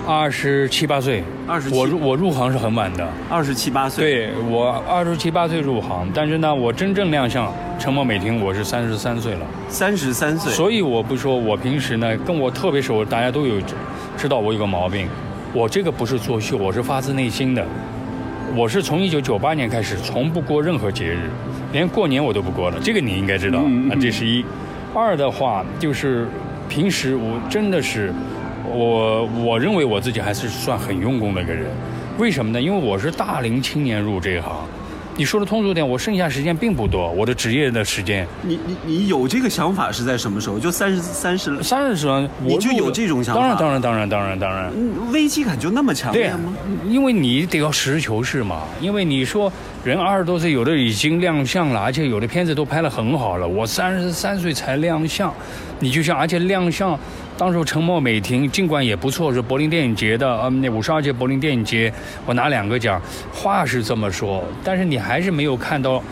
[0.06, 7.46] 二十七八岁，二十我入我入行是很晚的，二十七八岁。，对我二十七八岁入行，但是呢，我真正亮相
[7.78, 10.50] 《沉默美听》我是三十三岁了，三十三岁。
[10.50, 13.74] 所以我不说我平时呢跟我特别熟，大家都有知
[14.16, 15.06] 知道我有个毛病，
[15.52, 17.62] 我这个不是作秀，我是发自内心的。
[18.56, 21.28] 我是从一九九八年开始，从不过任何节日，
[21.70, 22.78] 连过年我都不过了。
[22.82, 24.42] 这个你应该知道啊，这是一。
[24.98, 26.26] 二的话就是
[26.68, 28.12] 平时我真的是，
[28.68, 31.66] 我我认为我自己还是算很用功的一个人。
[32.18, 32.60] 为什么呢？
[32.60, 34.66] 因为我是大龄青年入这一行。
[35.18, 38.24] 你说的通俗点，我剩下时间并不多，我的职业的时间。
[38.42, 40.60] 你你你有这个想法是在什么时候？
[40.60, 43.40] 就三十三十三十岁，你就有这种想法？
[43.40, 44.72] 当然当然当然当然当然。
[45.10, 46.54] 危机感就那么强烈吗？
[46.86, 48.62] 因为你得要实事求是嘛。
[48.80, 49.52] 因为你说
[49.82, 53.48] 人二十多岁，有的已经亮相了，而且有的片子都拍得很好了。
[53.48, 55.34] 我三十三岁才亮相，
[55.80, 56.96] 你就像而且亮相。
[57.38, 61.90] 当时沉默美婷尽管也不错，是柏林电影节的，嗯，那五十二届柏林电影节，
[62.26, 63.00] 我拿两个奖，
[63.32, 66.02] 话是这么说，但是你还是没有看到，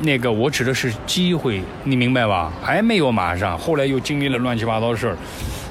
[0.00, 2.50] 那个我指的是机会，你明白吧？
[2.62, 5.16] 还没有马上，后来又经历了乱七八糟的事儿，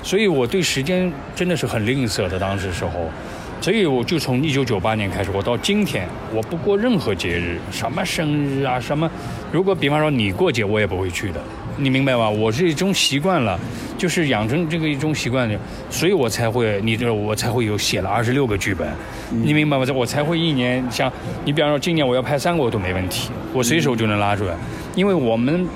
[0.03, 3.09] 所以我对时间真的是很吝啬的，当时时候，
[3.59, 9.09] 所以我就从一九九八年开始，我到今天，我不过任何节日，什么生日啊，什么，
[9.51, 11.41] 如果比方说你过节，我也不会去的。
[11.77, 12.29] 你明白吧？
[12.29, 13.59] 我是一种习惯了，
[13.97, 15.57] 就是养成这个一种习惯的，
[15.89, 18.87] 所以我才会，你这我才会有写了二十六个剧本，
[19.29, 19.85] 你明白吗？
[19.93, 21.11] 我才会一年，像
[21.45, 24.55] 你比方说今年我要拍三个我都没问题，我随手就能拉出来，
[24.95, 25.67] 因为我们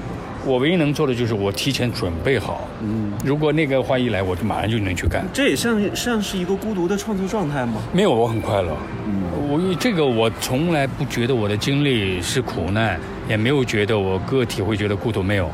[0.45, 5.25] 我唯一能做的就是我提前准备好，嗯，如果那个话一来，我就马上就能去干。
[5.33, 7.81] 这也像像是一个孤独的创作状态吗？
[7.91, 15.49] 没有，我很快乐，嗯，我这个我从来不觉得我的经历是苦难，也没有觉得我个体会觉得孤独，没有。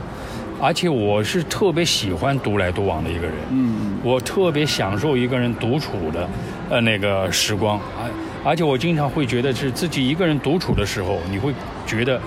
[0.63, 6.26] 而且我是特别喜欢独来独往的一个人，嗯，我特别享受一个人独处的，
[6.69, 8.10] 呃，那个时光，而
[8.52, 11.54] 而且我经常会觉得是自己一个人独处的时候，你会
[11.86, 12.17] 觉得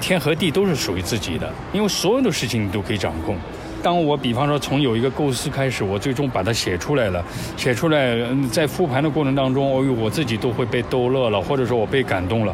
[0.00, 3.36] 天和地都是属于自己的，因为所有的事情你都可以掌控。
[3.80, 7.24] 当我比方说从有一个构思开始，我最终把它写出来了，
[7.56, 8.18] 写出来
[8.50, 12.52] 在复盘的过程当中，哦呦，我自己都会被逗乐了，或者说我被感动了，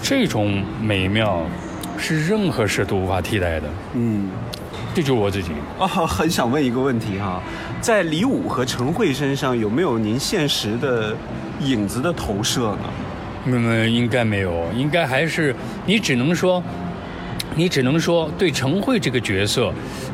[0.00, 1.42] 这种美妙
[1.98, 4.30] 是任何事都无法替代的，嗯。
[4.96, 7.38] 这就是我自己啊，很想问一个问题哈，
[7.82, 11.14] 在李武和陈慧身上有没有您现实的
[11.60, 12.78] 影子的投射呢？
[13.44, 15.54] 嗯，应该没有，应该还是
[15.84, 16.62] 你只能说，
[17.54, 19.66] 你只能说对陈慧这个角色，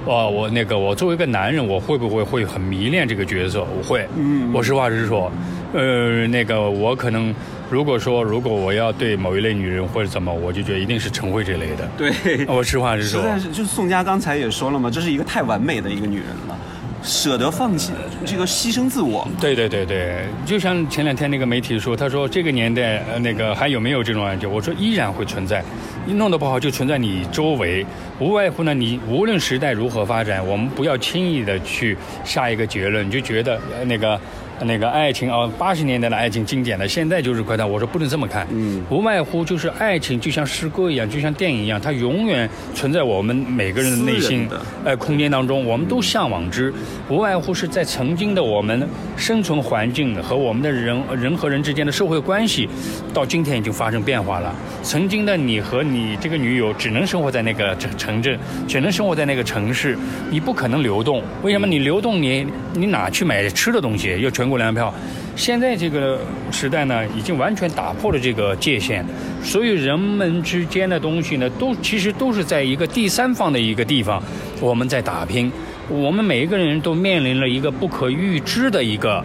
[0.05, 3.61] 啊，我那个我作为一个男人，我会不会会很迷恋这个角色？
[3.61, 5.31] 我会，嗯，我实话实说，
[5.75, 7.33] 呃，那个我可能。
[7.73, 11.89] 如果说如果我要对某一类女人或者怎么，我就觉得一定是陈慧这类的。
[11.97, 13.23] 对，我实话实说。
[13.23, 16.59] 实在是，就是宋佳刚才也说了嘛，这是一个太完美的一个女人了，
[17.03, 17.93] 舍得放弃
[18.27, 19.27] 这个牺牲自我。
[19.41, 24.51] 对对对对，就像前两天那个媒体说，他说这个年代呃那个还有没有这种案件？
[24.51, 25.65] 我说依然会存在，
[26.05, 27.87] 你弄得不好就存在你周围，
[28.19, 34.21] 无外乎呢你无论时代如何发展，我们不要轻易的去下一个结论，就觉得那个。
[34.65, 37.69] 那个爱情啊，八十年代的爱情经典的，现在就是快餐。
[37.69, 44.49] 我说不能这么看，嗯，无外乎就是爱情就像诗歌一样，就像电影一样，它永远存在我们每个人的内心，
[44.85, 46.73] 呃，空间当中，我们都向往之。
[47.09, 52.69] 无外乎是在曾经的我们生存环境和我们的人人和人之间的社会关系，
[53.13, 54.55] 到今天已经发生变化了。
[54.83, 59.99] 曾经的你和你这个女友只能生活在那个城城镇，只能生活在那个城市，
[60.31, 61.23] 你不可能流动。
[61.43, 62.23] 为什么你流动？
[62.23, 64.21] 你你哪去买吃的东西？
[64.21, 64.52] 要全。
[64.53, 64.93] 过粮票，
[65.35, 69.03] 现在这个时代呢，已经完全打破了这个界限，
[69.43, 74.23] 所以人们之间的东西呢，都其实都是在一个第三方的一个地方，
[74.61, 75.51] 我们在打拼，
[75.89, 79.25] 我们每一个人都面临了一个不可预知的一个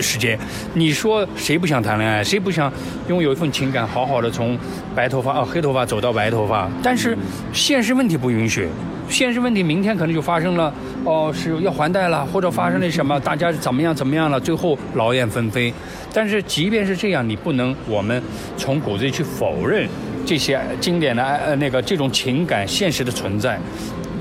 [0.00, 0.38] 时间。
[0.74, 2.22] 你说谁不想谈恋爱？
[2.22, 2.72] 谁不想
[3.08, 4.58] 拥有一份情感，好好的从
[4.94, 6.68] 白头发啊黑头发走到白头发？
[6.82, 7.16] 但是
[7.52, 8.68] 现实问题不允许。
[9.08, 15.72] 现实问题，明天可能就发生了，哦，是要还贷了，或者发生了什么，大家怎么样怎么样了，最后劳燕分飞。
[16.12, 18.20] 但是即便是这样，你不能我们
[18.56, 19.88] 从骨子里去否认
[20.24, 23.56] 这些经典的呃那个这种情感现实的存在。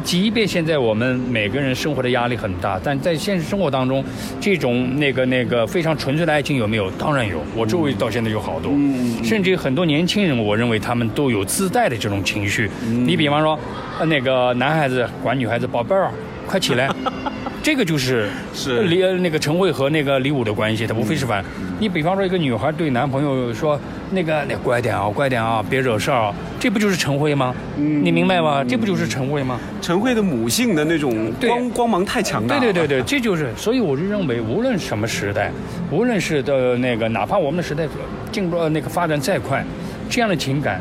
[0.05, 4.05] 即便现在我们每个人生活的压力很大，但在现实生活当中，
[4.39, 6.91] 这种那个那个非常纯粹的爱情有没有？
[6.91, 8.71] 当然有，我周围到现在有好多，
[9.23, 12.69] 甚至很多年轻人，我认为他们都有自带的这种情绪。
[12.87, 13.59] 你比方说，
[14.05, 16.11] 那个男孩子管女孩子宝贝儿，
[16.45, 16.87] 快起来。
[17.65, 21.43] 这个就是是李那个陈慧和那个李武的关系，他无非是反。
[21.79, 23.79] 你比方说一个女孩对男朋友说
[24.11, 27.55] 那个那乖点啊，乖点啊，别惹事儿啊，这不就是陈慧吗？
[27.75, 28.63] 你明白吗？
[28.63, 29.59] 这不就是陈慧吗？
[29.81, 32.59] 陈慧的母性的那种光光芒太强大。
[32.59, 33.51] 对对对对，这就是。
[33.57, 35.51] 所以我就认为，无论什么时代，
[35.89, 37.87] 无论是的那个，哪怕我们的时代
[38.31, 39.65] 进步那个发展再快，
[40.07, 40.79] 这样的情感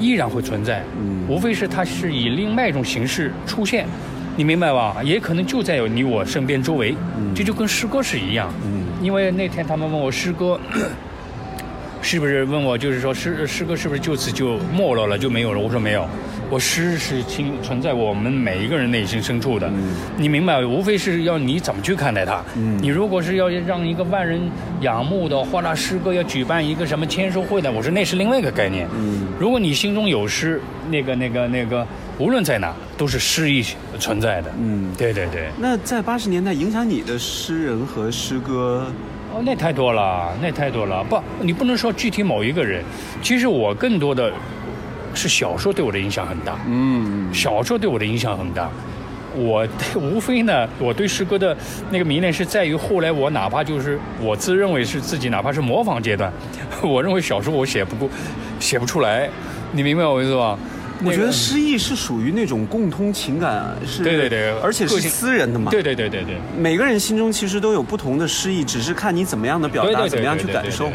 [0.00, 0.82] 依然会存在。
[0.98, 3.86] 嗯，无非是它是以另外一种形式出现。
[4.36, 4.96] 你明白吧？
[5.02, 6.94] 也可能就在你我身边周围，
[7.34, 8.52] 这就跟诗歌是一样。
[8.64, 8.84] 嗯。
[9.02, 10.60] 因为那天他们问我诗歌。
[12.02, 15.58] 是不是问我就是说诗诗歌是不是就此就没落了就没有了？
[15.58, 16.06] 我说没有，
[16.48, 19.68] 我诗是存存在我们每一个人内心深处的。
[20.16, 20.64] 你明白？
[20.64, 22.40] 无非是要你怎么去看待它。
[22.80, 24.40] 你如果是要让一个万人
[24.82, 28.86] 仰慕的，或者诗歌要举办一个什么签售会的，我说那是另外一个概念。
[29.36, 31.84] 如果你心中有诗，那个那个那个，
[32.18, 33.64] 无论在哪都是诗意
[33.98, 34.50] 存在的。
[34.58, 35.48] 嗯，对对对。
[35.58, 38.86] 那在八十年代影响你的诗人和诗歌？
[39.34, 41.04] 哦，那太多了，那太多了。
[41.04, 42.82] 不，你不能说具体某一个人。
[43.22, 44.32] 其实我更多的
[45.14, 46.58] 是小说对我的影响很大。
[46.66, 48.70] 嗯，小说对我的影响很大。
[49.34, 49.68] 我
[50.00, 51.54] 无非呢，我对诗歌的
[51.90, 56.32] 那个迷恋是在于后来我哪怕就是我自认为是自己哪怕是模仿阶段，
[56.80, 58.08] 我认为小说我写不过，
[58.58, 59.28] 写不出来。
[59.72, 60.58] 你明白我意思吧？
[61.04, 65.70] 我觉得失意是属于那种共通情感，是，对对对，而且是私人的嘛。
[65.70, 70.90] 对对对对对，每个人心中其实都有不同的失意，只是看你怎么样的表达，怎么样去感受。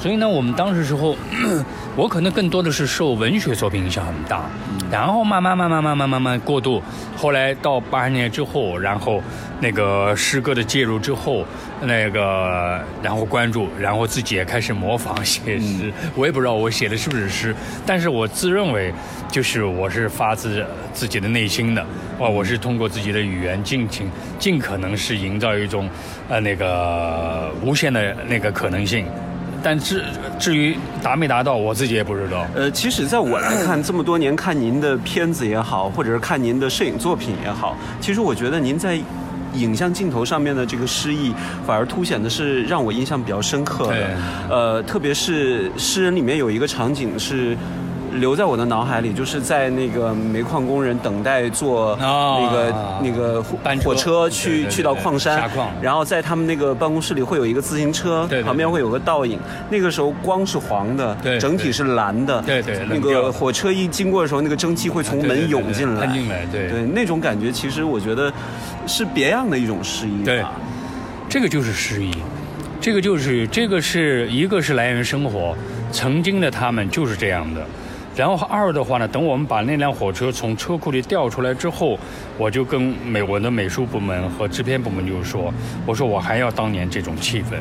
[0.00, 1.16] 所以呢，我们当时时候，
[1.94, 4.50] 我可能更多的是受文学作品影响很大，
[4.90, 6.82] 然后慢慢慢慢慢慢慢慢过渡，
[7.16, 9.22] 后来到八十年之后，然后
[9.60, 11.44] 那个诗歌的介入之后，
[11.82, 15.92] 那个然后关注，然后自己也开始模仿写诗。
[16.16, 17.54] 我也不知道我写的是不是诗，
[17.86, 18.92] 但是我自认为
[19.28, 21.86] 就是我是发自自己的内心的，
[22.18, 25.88] 哇，我是通过自己的语言尽情尽可能是营造一种
[26.28, 29.06] 呃那个无限的那个可能性。
[29.62, 30.04] 但至
[30.38, 32.46] 至于达没达到，我自己也不知道。
[32.54, 38.98] 呃，其实在我来看，这么多年看您的片子也好，或者是看您的摄影作品也好，其实我觉得您在
[39.54, 41.34] 影像镜头上面的这个诗意，
[41.66, 44.06] 反而凸显的是让我印象比较深刻的。
[44.48, 47.56] 呃，特别是《诗人》里面有一个场景是。
[48.14, 53.42] 留在我的脑海里，就是在那个煤矿工人等待坐那个那个
[53.82, 55.48] 火车去去到矿山，
[55.80, 59.38] 然后在他们那个办公室里会有一个自行车，旁边会有个倒影。
[59.68, 62.42] 那个时候光是黄的，整体是蓝的。
[62.42, 66.06] 对对，那个火车一经过的时候，那个蒸汽会从门涌进来。
[66.08, 68.32] 进来，对对，那种感觉其实我觉得
[68.86, 70.24] 是别样的一种诗意。
[70.24, 70.44] 对，
[71.28, 72.12] 这个就是诗意，
[72.80, 75.54] 这个就是这个是一个是来源于生活，
[75.92, 77.64] 曾经的他们就是这样的。
[78.16, 81.98] 然后二的话呢，等我们把那辆火车从车库里调出来之后，
[82.36, 85.52] 我就跟美国的美术部门和制片部门就说
[85.86, 87.54] ：“我说我还要当年这种气氛。”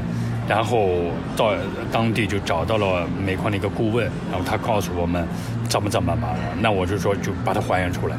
[0.49, 0.89] 然后
[1.37, 1.53] 到
[1.91, 5.25] 当地就找到了煤矿的一个顾问，然后他告诉我们
[5.69, 6.29] 怎么怎么嘛。
[6.59, 8.17] 那我就说就把它还原出来，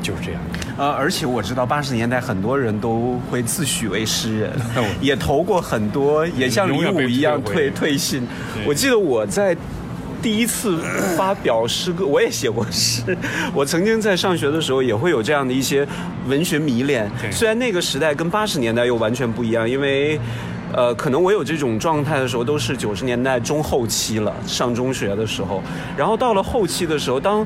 [0.00, 0.40] 就是这样。
[0.78, 4.52] 呃，而且我知道八十年代很多人都会自诩为诗人，
[5.02, 8.22] 也投过很多，也像李武一样退退信。
[8.64, 9.54] 我记得我在。
[10.22, 10.78] 第一次
[11.16, 13.16] 发表诗歌， 我也写过诗。
[13.52, 15.86] 我曾经在上学的时候也会有这样的一些
[16.28, 17.10] 文学迷恋。
[17.30, 20.20] 虽然那个时代跟八十年代又完全不一样，因为，
[20.72, 25.60] 呃，可能我有这种状态的时候都是九十年代中后期了，上中学的时候。
[25.96, 27.44] 然后到了后期的时候，当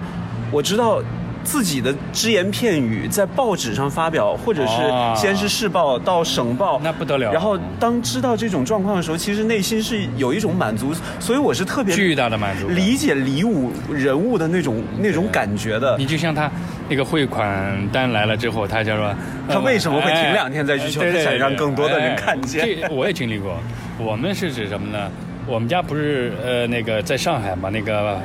[0.53, 1.03] 我知道。
[1.47, 4.73] 自己的只言片语在报纸上发表，或者是
[5.15, 7.33] 先是市报到省报，那不得了。
[7.33, 15.97] 然后当知道这种状况的时候，其实内心是有一种满足，所以我是特别巨大的满足，理解李武人物的那种那种感觉的。
[15.97, 16.51] 你就像他
[16.89, 19.15] 那个汇款单来了之后，他就说
[19.49, 21.01] 他为什么会停两天再去求？
[21.01, 22.67] 他想让更多的人看见。
[22.67, 23.57] 这我也经历过。
[23.99, 25.09] 我们是指什么呢？
[25.47, 28.21] 我们家不是呃那个在上海嘛那个。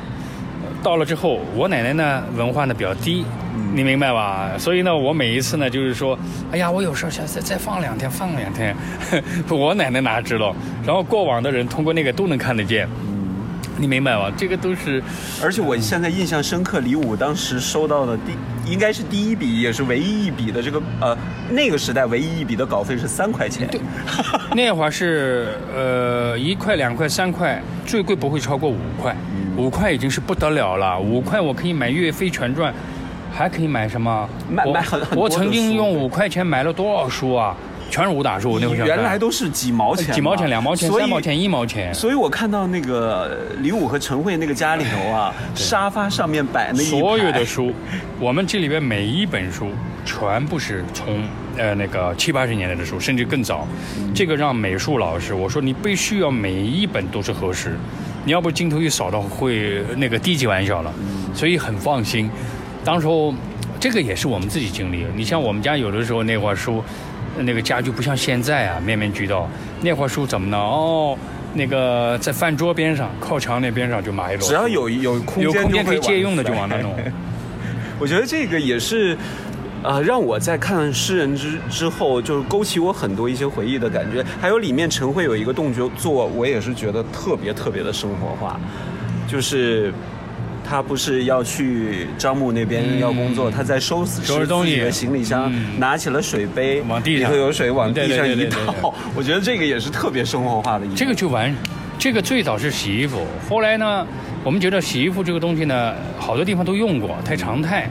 [0.84, 3.24] 到了之后，我奶奶呢文化呢比较低，
[3.74, 4.52] 你明白吧？
[4.58, 6.17] 所以呢，我每一次呢就是说，
[6.52, 8.76] 哎呀，我有事想再再放两天，放两天。
[9.50, 10.56] 我奶奶哪知道？
[10.86, 12.88] 然后过往的人通过那个都能看得见，
[13.78, 14.32] 你明白吧？
[14.36, 15.04] 这个都是，
[15.44, 21.15] 而且我现在印象深刻，李武当时收到的第应该是第一笔，也是唯一一笔的这个呃
[21.52, 23.67] 那个时代唯一一笔的稿费是三块钱。
[23.67, 23.80] 对，
[24.56, 29.15] 那会儿是呃一块、两块、三块，最贵不会超过五块。
[29.58, 32.72] 五块已经是不得了了，五块我可以买《岳飞全传》，
[33.32, 34.28] 还可以买什么？
[34.50, 37.56] 买买很很我曾经用五块钱买了多少书啊？
[37.90, 38.58] 全是武打书。
[38.58, 41.94] 那会原来都是几毛钱，几毛钱、两毛钱、三毛钱、一毛钱。
[41.94, 47.74] 所以我看到那个李武和陈慧那个家里头啊， 沙发上面摆那所有的书，
[48.18, 49.68] 我们这里边每一本书
[50.06, 51.22] 全部是从
[51.58, 53.68] 呃那个七八十年代的书，甚至更早。
[54.16, 57.78] 这个让美术老师我说你必须要每一本都是合适。
[58.24, 60.94] 你要不镜头一扫到会那个低级玩笑了，
[61.34, 62.30] 所以很放心。
[62.84, 63.34] 当时候
[63.80, 65.06] 这个也是我们自己经历。
[65.16, 66.84] 你像我们家有的时候那会儿书，
[67.38, 69.50] 那个家具不像现在啊面面俱到。
[69.82, 70.58] 那会儿书怎么呢？
[70.58, 71.18] 哦，
[71.54, 74.48] 那个在饭桌边上靠墙那边上就买一摞。
[74.48, 76.96] 只要有有空间有空间可以借用的就往那弄。
[78.00, 79.18] 我觉得这个也是。
[79.84, 84.24] 呃，让我在看《诗人》之之后，就是勾起我很多一些回忆的感觉。
[84.39, 88.60] 还有里面陈慧有一个动作，我也是觉得特别特别的生活化，
[89.27, 89.94] 就是。
[90.63, 98.94] 他不是要去张木那边要工作，嗯他在收拾收拾东西自己的行李箱，嗯拿起了水杯，往地上里头有水，往地上一倒。
[99.13, 100.96] 我觉得这个也是特别生活化的一幕。
[100.96, 101.54] 这个就完，
[102.00, 104.08] 这个最早是洗衣服，后来呢，
[104.46, 107.90] 我们觉得洗衣服这个东西呢，好多地方都用过，太常态。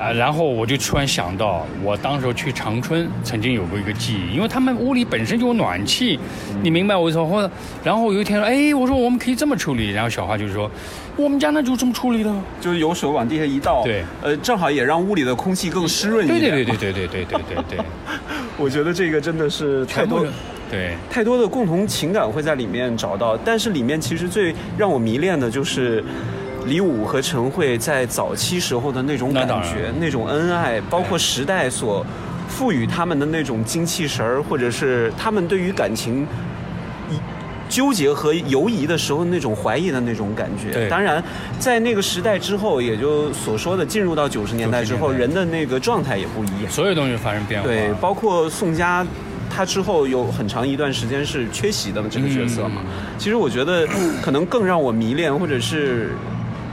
[0.00, 6.18] 啊，然后我就突然想到，我当时候去长春曾经有过一个记忆，因为他们屋里本身就有暖气，
[6.62, 7.24] 你明白我意思吗？
[7.26, 7.50] 或者，
[7.84, 10.70] 然后有一天说，哎，我说我们可以这么处理，然后小花就说，
[11.16, 12.34] 我们家那就这么处理的。
[12.60, 16.40] 就是有水往地下一倒，对，呃，正好也让屋里的空气更湿润一点。
[16.40, 17.84] 对对对对对对对对对，
[18.56, 20.32] 我觉得这个真的是太多全部人
[20.70, 20.94] 对。
[21.10, 26.02] 太多的共同情感会在里面找到，但是里面其实最让我迷恋的就是
[26.66, 32.04] 李武和陈慧在早期时候的那种感觉，那种恩爱，包括时代所
[32.48, 36.26] 赋予他们的那种精气神儿，或者是他们对于感情
[37.10, 37.14] 一
[37.68, 40.72] 纠结和犹疑的时候那种怀疑的那种感觉。
[40.72, 41.22] 对当然，
[41.58, 46.70] 在那个时代之后，也就所说的进入到九十年代之后，代人的那个状态也不一样。
[46.70, 47.66] 所有东西发生变化。
[47.66, 49.06] 对，包括宋佳，
[49.48, 52.82] 他之后有很长一段时间是缺席的这个角色嘛。
[52.84, 52.90] 嗯
[53.20, 53.86] 其实我觉得，
[54.22, 56.12] 可能更让我迷恋，或者是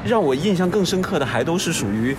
[0.07, 2.15] 让我印象更深刻的，还都是属于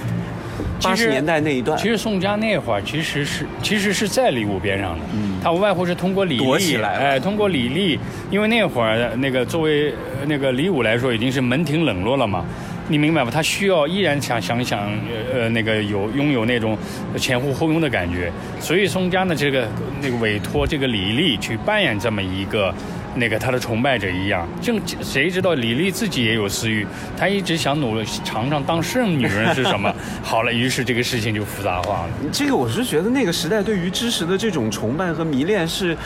[0.83, 1.89] 八十年代那一段其。
[1.89, 5.05] 实宋佳那会儿其实是其实是在李武边上的，
[5.43, 7.99] 他无外乎是通过李躲起丽，来哎，通过李丽，
[8.31, 12.45] 因为那会儿那个作为呃那个李武来说已经是门庭冷落了嘛。
[12.91, 13.31] 你明白吧？
[13.31, 16.75] 他需要依然想想想，呃呃，那个有拥有那种
[17.19, 19.69] 前呼后拥的感觉，所以宋佳呢，这个
[20.01, 22.75] 那个委托这个李丽去扮演这么一个
[23.19, 24.47] 那个他的崇拜者一样。
[24.61, 29.93] 正谁知道李丽自己也有私欲，她一直想努力尝尝当圣女人是什么。
[30.23, 32.11] 好了，于是这个事情就复杂化了。
[32.33, 35.97] 这个我是觉得那个时代对于知识的这种崇拜和迷恋是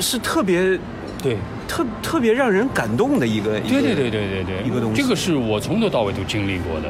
[0.00, 0.78] 是特别
[1.22, 1.36] 对，
[1.68, 3.60] 特特别让人感动的一个。
[3.60, 6.88] 对对对对对对，一个东西这个是我从头到尾都经历过的。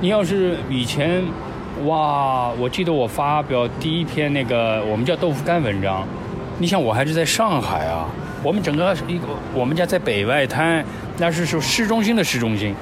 [0.00, 1.22] 你要是以前，
[1.84, 6.06] 哇，我记得我发表第一篇那个我们叫豆腐干文章，
[6.58, 8.08] 你想我还是在上海啊，
[8.42, 10.84] 我们整个一个我们家在北外滩，
[11.18, 12.74] 那是说市中心的市中心。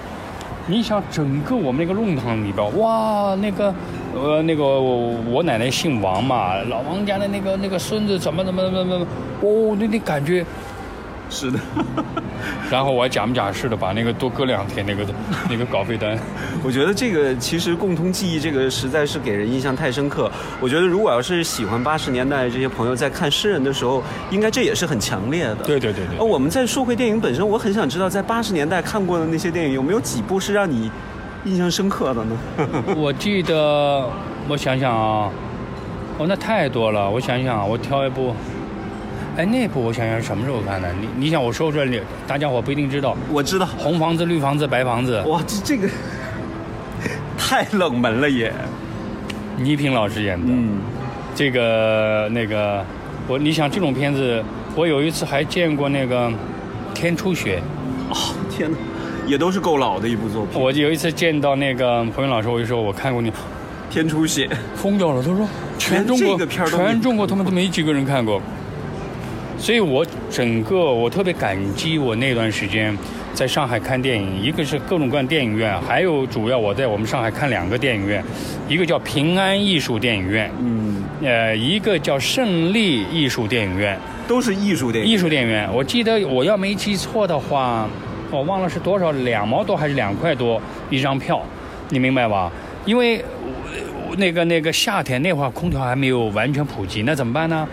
[0.70, 3.74] 你想整个我们那个弄堂里边，哇，那个，
[4.14, 9.06] 呃，那个我奶奶姓王嘛，老王家的那个那个孙子怎么怎么怎么怎么，
[9.40, 10.44] 哦，那那感觉，
[11.30, 11.58] 是的。
[12.70, 15.06] 然后我还假模假式的把那个多搁两天那个
[15.48, 16.18] 那个稿费单。
[16.64, 20.30] 我觉得这个其实共同记忆这个实在是给人印象太深刻。
[20.60, 25.56] 我觉得如果要是喜欢八十年代这些朋友在看诗人的时候，应该这也是很强烈的。
[25.56, 30.90] 对对对对呃，我们再说回电影本身，我很想知道在八十年代看过的那些电影，有没有几部是让你
[31.44, 32.36] 印象深刻的呢？
[32.96, 34.08] 我记得，
[34.48, 35.30] 我想想啊，
[36.18, 37.08] 哦，那太多了。
[37.08, 38.34] 我想想啊，我挑一部。
[39.38, 40.92] 哎，那部我想想什么时候看的？
[41.00, 43.16] 你你想我说出来，大家伙不一定知道。
[43.30, 45.88] 我知道，红房子、绿房子、白房子，哇，这这个
[47.38, 48.52] 太冷门了也。
[49.56, 50.46] 倪萍老师演的。
[50.48, 50.80] 嗯，
[51.36, 52.84] 这个那个，
[53.28, 54.42] 我你想这种片子，
[54.74, 56.28] 我有一次还见过那个
[56.92, 57.62] 《天初雪
[58.10, 58.16] 哦，
[58.50, 58.76] 天哪，
[59.24, 60.42] 也都是够老的一部作》。
[60.46, 60.60] 品。
[60.60, 63.32] 我有一次见到那个彭云老师，我就说我看过你，
[63.88, 65.22] 天出血，疯掉了。
[65.22, 65.46] 他说
[65.78, 68.42] 全中国全中国他们都没几个人看过。
[69.58, 72.96] 所以我整个我特别感激我那段时间
[73.34, 78.24] 在上海看电影，一个是各种各样的电影院，还有主要我在我们上海看两个电影院，
[78.68, 83.98] 一个叫平安艺术电影院，嗯，呃，一个叫胜利艺术电影院。
[84.28, 85.10] 都是艺术电影。
[85.10, 87.88] 艺术电影院，我记得我要没记错的话，
[88.30, 91.42] 我忘了是多少，两毛多还是两块多一张票，
[91.88, 92.52] 你明白吧？
[92.84, 93.24] 因为
[94.18, 97.66] 那个那个夏天那会儿空调还没有完全普及，那怎么办呢？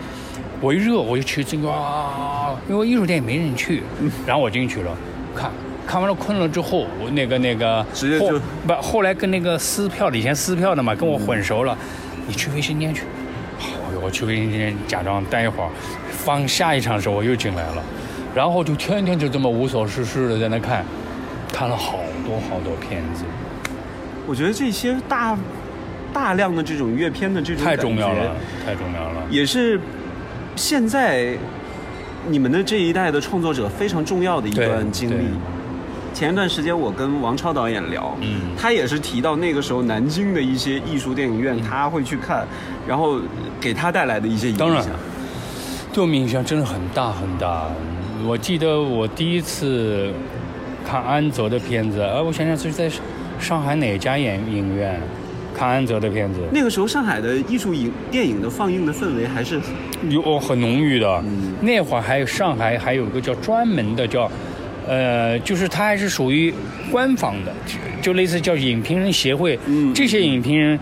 [0.60, 3.82] 我一热我就去进个啊，因为艺术店也没人去，
[4.26, 4.96] 然后我进去了，
[5.34, 5.50] 看
[5.86, 11.76] 看完了困了之后，我那个那个直接就不后来跟那个撕票的以前撕票的嘛，跟我混熟了，
[12.26, 13.02] 你去卫生间去。
[13.58, 13.68] 好，
[14.02, 15.68] 我去卫生间假装待一会儿，
[16.10, 17.82] 放下一场的时候我又进来了，
[18.34, 20.84] 然后就天天就这么无所事事的在那看，
[21.52, 23.24] 看了好多好多片子，
[24.26, 25.38] 我觉得这些大
[26.12, 28.34] 大量的这种阅片的这种太重要了，
[28.64, 29.22] 太重要了。
[29.30, 29.80] 也是
[30.56, 31.36] 现在
[32.28, 35.24] 你们的这一代的创作者非常重要的一段经历。
[36.12, 42.46] 前一段时间我跟王超导演聊，嗯他也是提到那个时候南京的一些艺术电影院，他会去看，
[42.88, 43.20] 然后
[43.60, 44.66] 给他带来的一些影响。
[44.66, 44.82] 当然
[45.92, 47.68] 对我们影响真的很大很大。
[48.26, 50.10] 我记得我第一次
[50.88, 52.90] 看安泽的片子，呃，我想想是在
[53.38, 54.98] 上海哪家影影院
[55.54, 59.60] 看安泽的片子，那个时候上海的艺术影电影的放映的氛围还是
[60.08, 61.22] 有很浓郁的。
[61.26, 64.30] 嗯那会儿还有上海还有一个叫专门的叫，
[64.86, 66.52] 呃，就是它还是属于
[66.90, 69.58] 官方的，就就类似叫影评人协会。
[69.66, 70.78] 嗯这些影评人。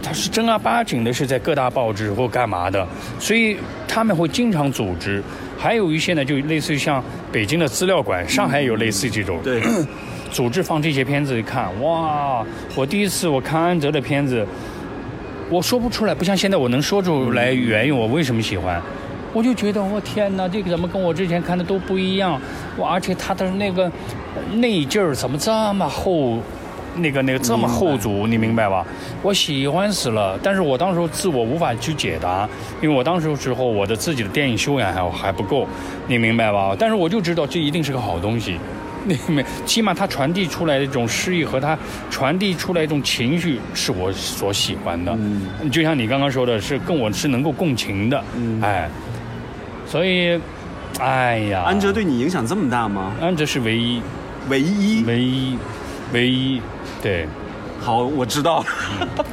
[0.00, 2.86] 他是正儿八经的，是在各大报纸或干嘛的，
[3.18, 3.56] 所以
[3.88, 5.20] 他们会经常组织。
[5.58, 7.02] 还有一些呢，就类似于像
[7.32, 9.60] 北京的资料馆，上海有类似这种，对，
[10.30, 12.46] 组织放这些片子看，哇！
[12.76, 14.46] 我第一次我看安泽的片子，
[15.50, 18.80] 我说不出来，不像现在我能说出来原因，我为什么喜欢。
[19.32, 22.38] 我就觉得，我天哪，这个怎么跟我之前看的都不一样？
[22.76, 23.90] 我，而且他的那个
[24.54, 26.38] 内劲儿怎么这么厚？
[26.96, 28.84] 那个那个这么厚足，你明白吧？
[29.22, 32.48] 我喜欢死了，但是我当时候自我无法去解答，
[32.82, 35.66] 因为我当时时候我的自己的电影修养还还不够，
[36.08, 36.74] 你明白吧？
[36.76, 38.58] 但是我就知道这一定是个好东西，
[39.08, 39.44] 你没？
[39.66, 41.76] 起码他传递出来的这种诗意和他
[42.10, 48.88] 传递出来一种情绪是我所喜欢的，嗯就像你刚刚说的是跟我是能够共情的，嗯哎，
[49.86, 50.38] 所以，
[51.00, 53.12] 哎呀，安哲对你影响这么大吗？
[53.20, 54.02] 安哲是唯一，
[54.48, 55.04] 唯一。
[55.04, 55.58] 唯一，
[56.12, 56.60] 唯一，
[57.02, 57.26] 对。
[57.80, 58.66] 好，我知道了。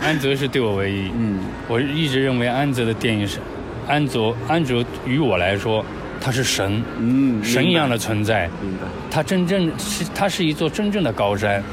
[0.02, 1.10] 安哲是对我唯一。
[1.18, 3.40] 嗯，我一直认为安哲的电影是，
[3.88, 5.84] 安哲安哲于我来说，
[6.26, 8.50] 他是神，嗯，神一样的存在。
[8.60, 8.88] 明白。
[9.12, 11.64] 他真正是，他是一座真正的高山。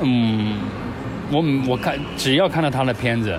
[0.00, 0.60] 嗯，
[1.28, 3.36] 我我看只要看到他的片子，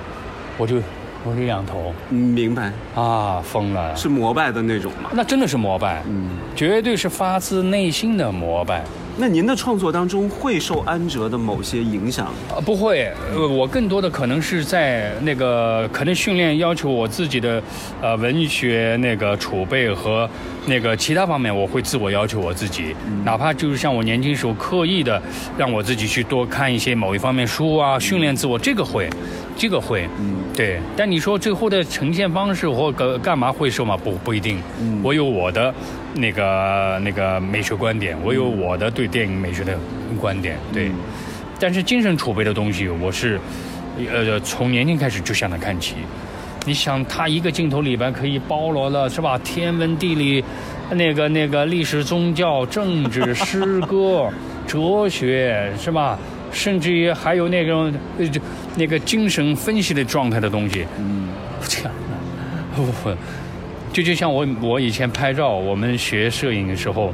[0.58, 0.76] 我就
[1.24, 5.10] 我就仰头嗯，明白，啊，疯了，是膜拜的那种吗？
[5.14, 8.84] 那真的是膜拜，嗯，绝对是发自内心的膜拜。
[9.20, 12.32] 那您的创作当中会受安哲的某些影响？
[12.54, 17.60] 呃，不会，呃，我更多的可能是在那个可能训练要求我自己的，
[18.00, 20.30] 呃，文学那个储备和
[20.68, 22.94] 那个其他方面，我会自我要求我自己，
[23.24, 25.20] 哪怕就是像我年轻时候刻意的
[25.58, 29.10] 让我自己去多看一些某一方面书啊，训练自我，这个会，
[29.56, 30.80] 这个会，嗯，对。
[30.98, 33.96] 但你说最后的呈现方式或干干嘛会瘦吗？
[33.96, 35.74] 不不一定，嗯我有我的
[36.14, 39.78] 那个那个美学观点，我有我的对电影美学的
[40.20, 40.90] 观点，对。
[40.90, 40.96] 嗯
[41.60, 43.40] 但是精神储备的东西，我是，
[44.14, 45.96] 呃，从年轻开始就向他看齐。
[46.68, 49.38] 你想，他一个镜头里边可以包罗了是吧？
[49.38, 50.44] 天文地理，
[50.92, 54.30] 那个那个历史、宗教、政治、 诗歌、
[54.68, 56.20] 哲学是吧？
[56.52, 58.42] 甚至于还有那种呃，就
[58.76, 60.86] 那个精神分析的状态的东西。
[61.00, 61.30] 嗯，
[61.62, 61.92] 这样，
[62.76, 63.16] 我
[63.94, 67.14] 就就像我我以前拍照，我们学摄影的时候，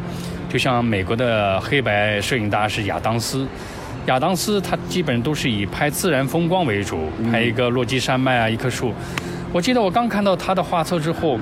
[0.49, 3.47] 就像美国的黑白摄影大师亚当斯，
[4.07, 8.91] 亚当斯他基本都是以拍自然风光为主，拍一个落基山脉啊，一棵树。
[9.53, 11.37] 我记得我刚看到他的画册之后，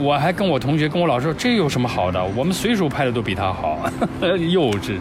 [0.00, 2.22] 我还跟我同学跟我老师说，这有什么好的？
[2.36, 3.88] 我们随手拍的都比他好，
[4.20, 4.98] 幼稚。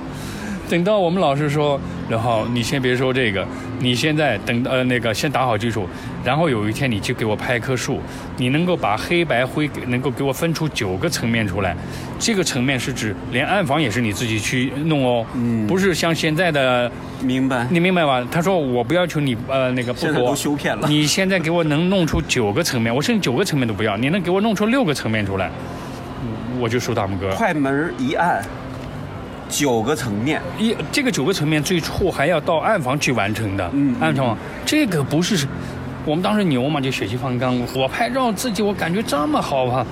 [0.70, 3.46] 等到我们老师说，然后你先别说这个，
[3.80, 5.88] 你现在等呃那个先打好基础，
[6.24, 8.00] 然后有一天你去给我拍一棵树，
[8.38, 11.76] 你能够把黑白灰给能够给我分出九个层面出来，
[12.20, 16.92] 这个层面是指连暗房也是你自己去弄哦，嗯不是像现在的，
[17.22, 17.68] 明白。
[17.70, 18.26] 你明白吧？
[18.32, 20.00] 他说我不要求你呃那个不
[20.56, 20.88] 片了。
[20.88, 25.50] 你现在给我能弄出九个层面，我甚至九个层面都不要，你能给我弄出六个层面出来，
[26.60, 27.32] 我就竖大拇哥。
[27.36, 28.44] 快门一按，
[29.50, 30.42] 九个层面。
[30.58, 35.48] 一这个九个层面最初还要到暗房去完成的，嗯暗房这个不是
[36.06, 37.60] 我们当时牛嘛，就血气方刚。
[37.76, 39.86] 我拍照自己我感觉这么好啊，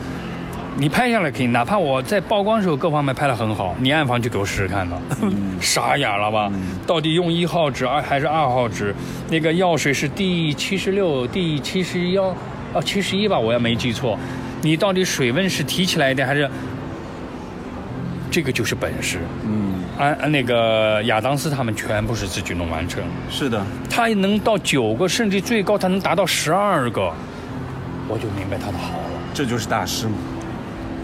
[0.77, 4.97] 你拍下来可以，哪怕我在曝光时候各方面拍得很好，你暗房就给我试试看吧，
[5.61, 6.51] 傻眼了吧？
[6.85, 8.93] 到底用一号纸二还是二号纸？
[9.29, 12.25] 那个药水是第七十六、第七十幺
[12.73, 14.17] 啊七十一吧，我要没记错。
[14.61, 16.49] 你到底水温是提起来的还是？
[18.33, 19.19] 这个就是本事。
[19.45, 23.63] 嗯，安安那个亚当斯他们全部是自己弄完成，是的。
[23.87, 27.13] 他能到九个，甚至最高他能达到十二个，
[28.07, 29.03] 我就明白他的好了。
[29.35, 30.15] 这就是大师嘛。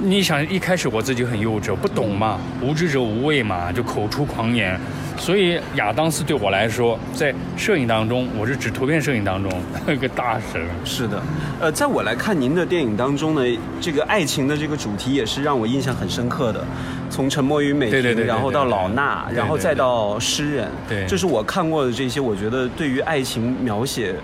[0.02, 4.80] 你想一开始我自己很幼稚，我不懂嘛，无知者无畏嘛，就口出狂言。
[5.18, 9.52] 所以亚当斯对我来说，在摄影当中，我是指图片摄影当中
[9.94, 10.62] 一个大神。
[10.86, 11.22] 是的，
[11.60, 13.42] 呃，在我来看您的电影当中呢，
[13.82, 16.64] 这个爱情的这个主题也是让我印象很深刻的，
[17.10, 24.16] 从《沉默与美婷对对对》，对然后到老衲，然后再到诗人，对这是我看过的这些，我觉得对于爱情描写，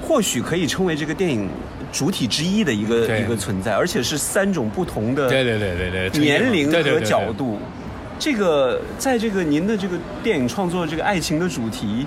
[0.00, 1.48] 或许可以称为这个电影
[1.96, 7.58] 主体之一的一个一个存在，而且是三种不同的对对对对对，年龄和角度。
[8.18, 12.06] 这个在这个您的这个电影创作这个爱情的主题，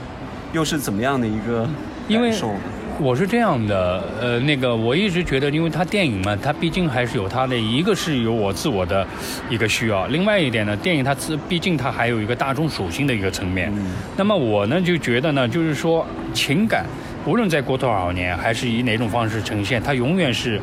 [0.54, 1.68] 又是怎么样的一个
[2.08, 2.60] 因为感受呢？
[3.00, 9.08] 我是这样的，呃，那个我一直觉得，因为它电影嘛，它毕竟还是有它的一个是有我自我的
[9.50, 13.72] 一个需要，另外一点呢，电影它自毕竟它还有一个大众属性的一个层面。
[14.18, 16.86] 那么我呢就觉得呢，就是说情感，
[17.30, 20.60] 无论再过多少年，还是以哪种方式呈现，它永远是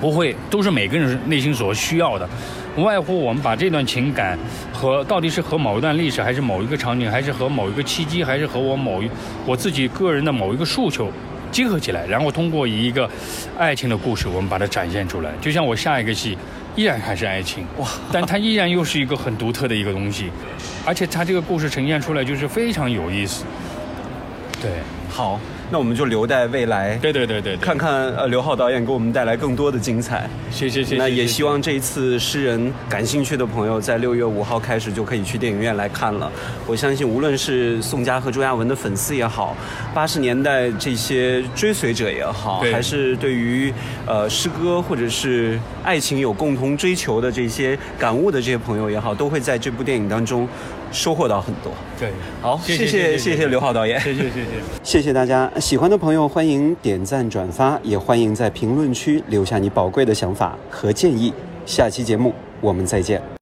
[0.00, 2.28] 不会都是每个人内心所需要的，
[2.76, 4.36] 无外乎我们把这段情感
[4.72, 9.08] 和到底是和某一段历史，还是某一个场景，还是和某一个契机，还是和我某一
[9.46, 11.08] 我自己个人的某一个诉求。
[11.52, 13.08] 结合起来，然后通过一个
[13.56, 15.30] 爱情的故事，我们把它展现出来。
[15.40, 16.36] 就像我下一个戏，
[16.74, 17.86] 依然还是爱情，哇！
[18.12, 20.30] 但它依然又是一个很独特的一个东西，
[20.84, 23.44] 而且它这个故事呈现出来就是非常有意思。
[24.60, 24.72] 对，
[25.08, 25.38] 好。
[25.70, 30.28] 那我们就留待未来，对对对对，看看呃刘浩导演给我们带来更多的精彩。
[30.50, 30.96] 谢谢谢谢。
[30.96, 36.30] 那也希望这一次诗人感兴趣的朋友，在六月五号开始就可以去电影院来看了。
[36.66, 39.56] 我相信，无论是宋佳和朱亚文的粉丝也好，
[39.92, 43.72] 八十年代这些追随者也好，还是对于
[44.06, 50.48] 呃诗歌或者是爱情有共同追求的这些感悟的这些朋友也好，都会在这部电影当中。
[50.92, 52.10] 收获到很多，对，
[52.40, 54.44] 好，谢谢谢谢刘浩导演，谢谢谢谢，
[54.82, 61.32] 谢谢大家，喜欢的朋友欢迎点赞转发，也欢迎在评论区留下你宝贵的想法和建议，
[61.66, 63.20] 下期节目我们再见。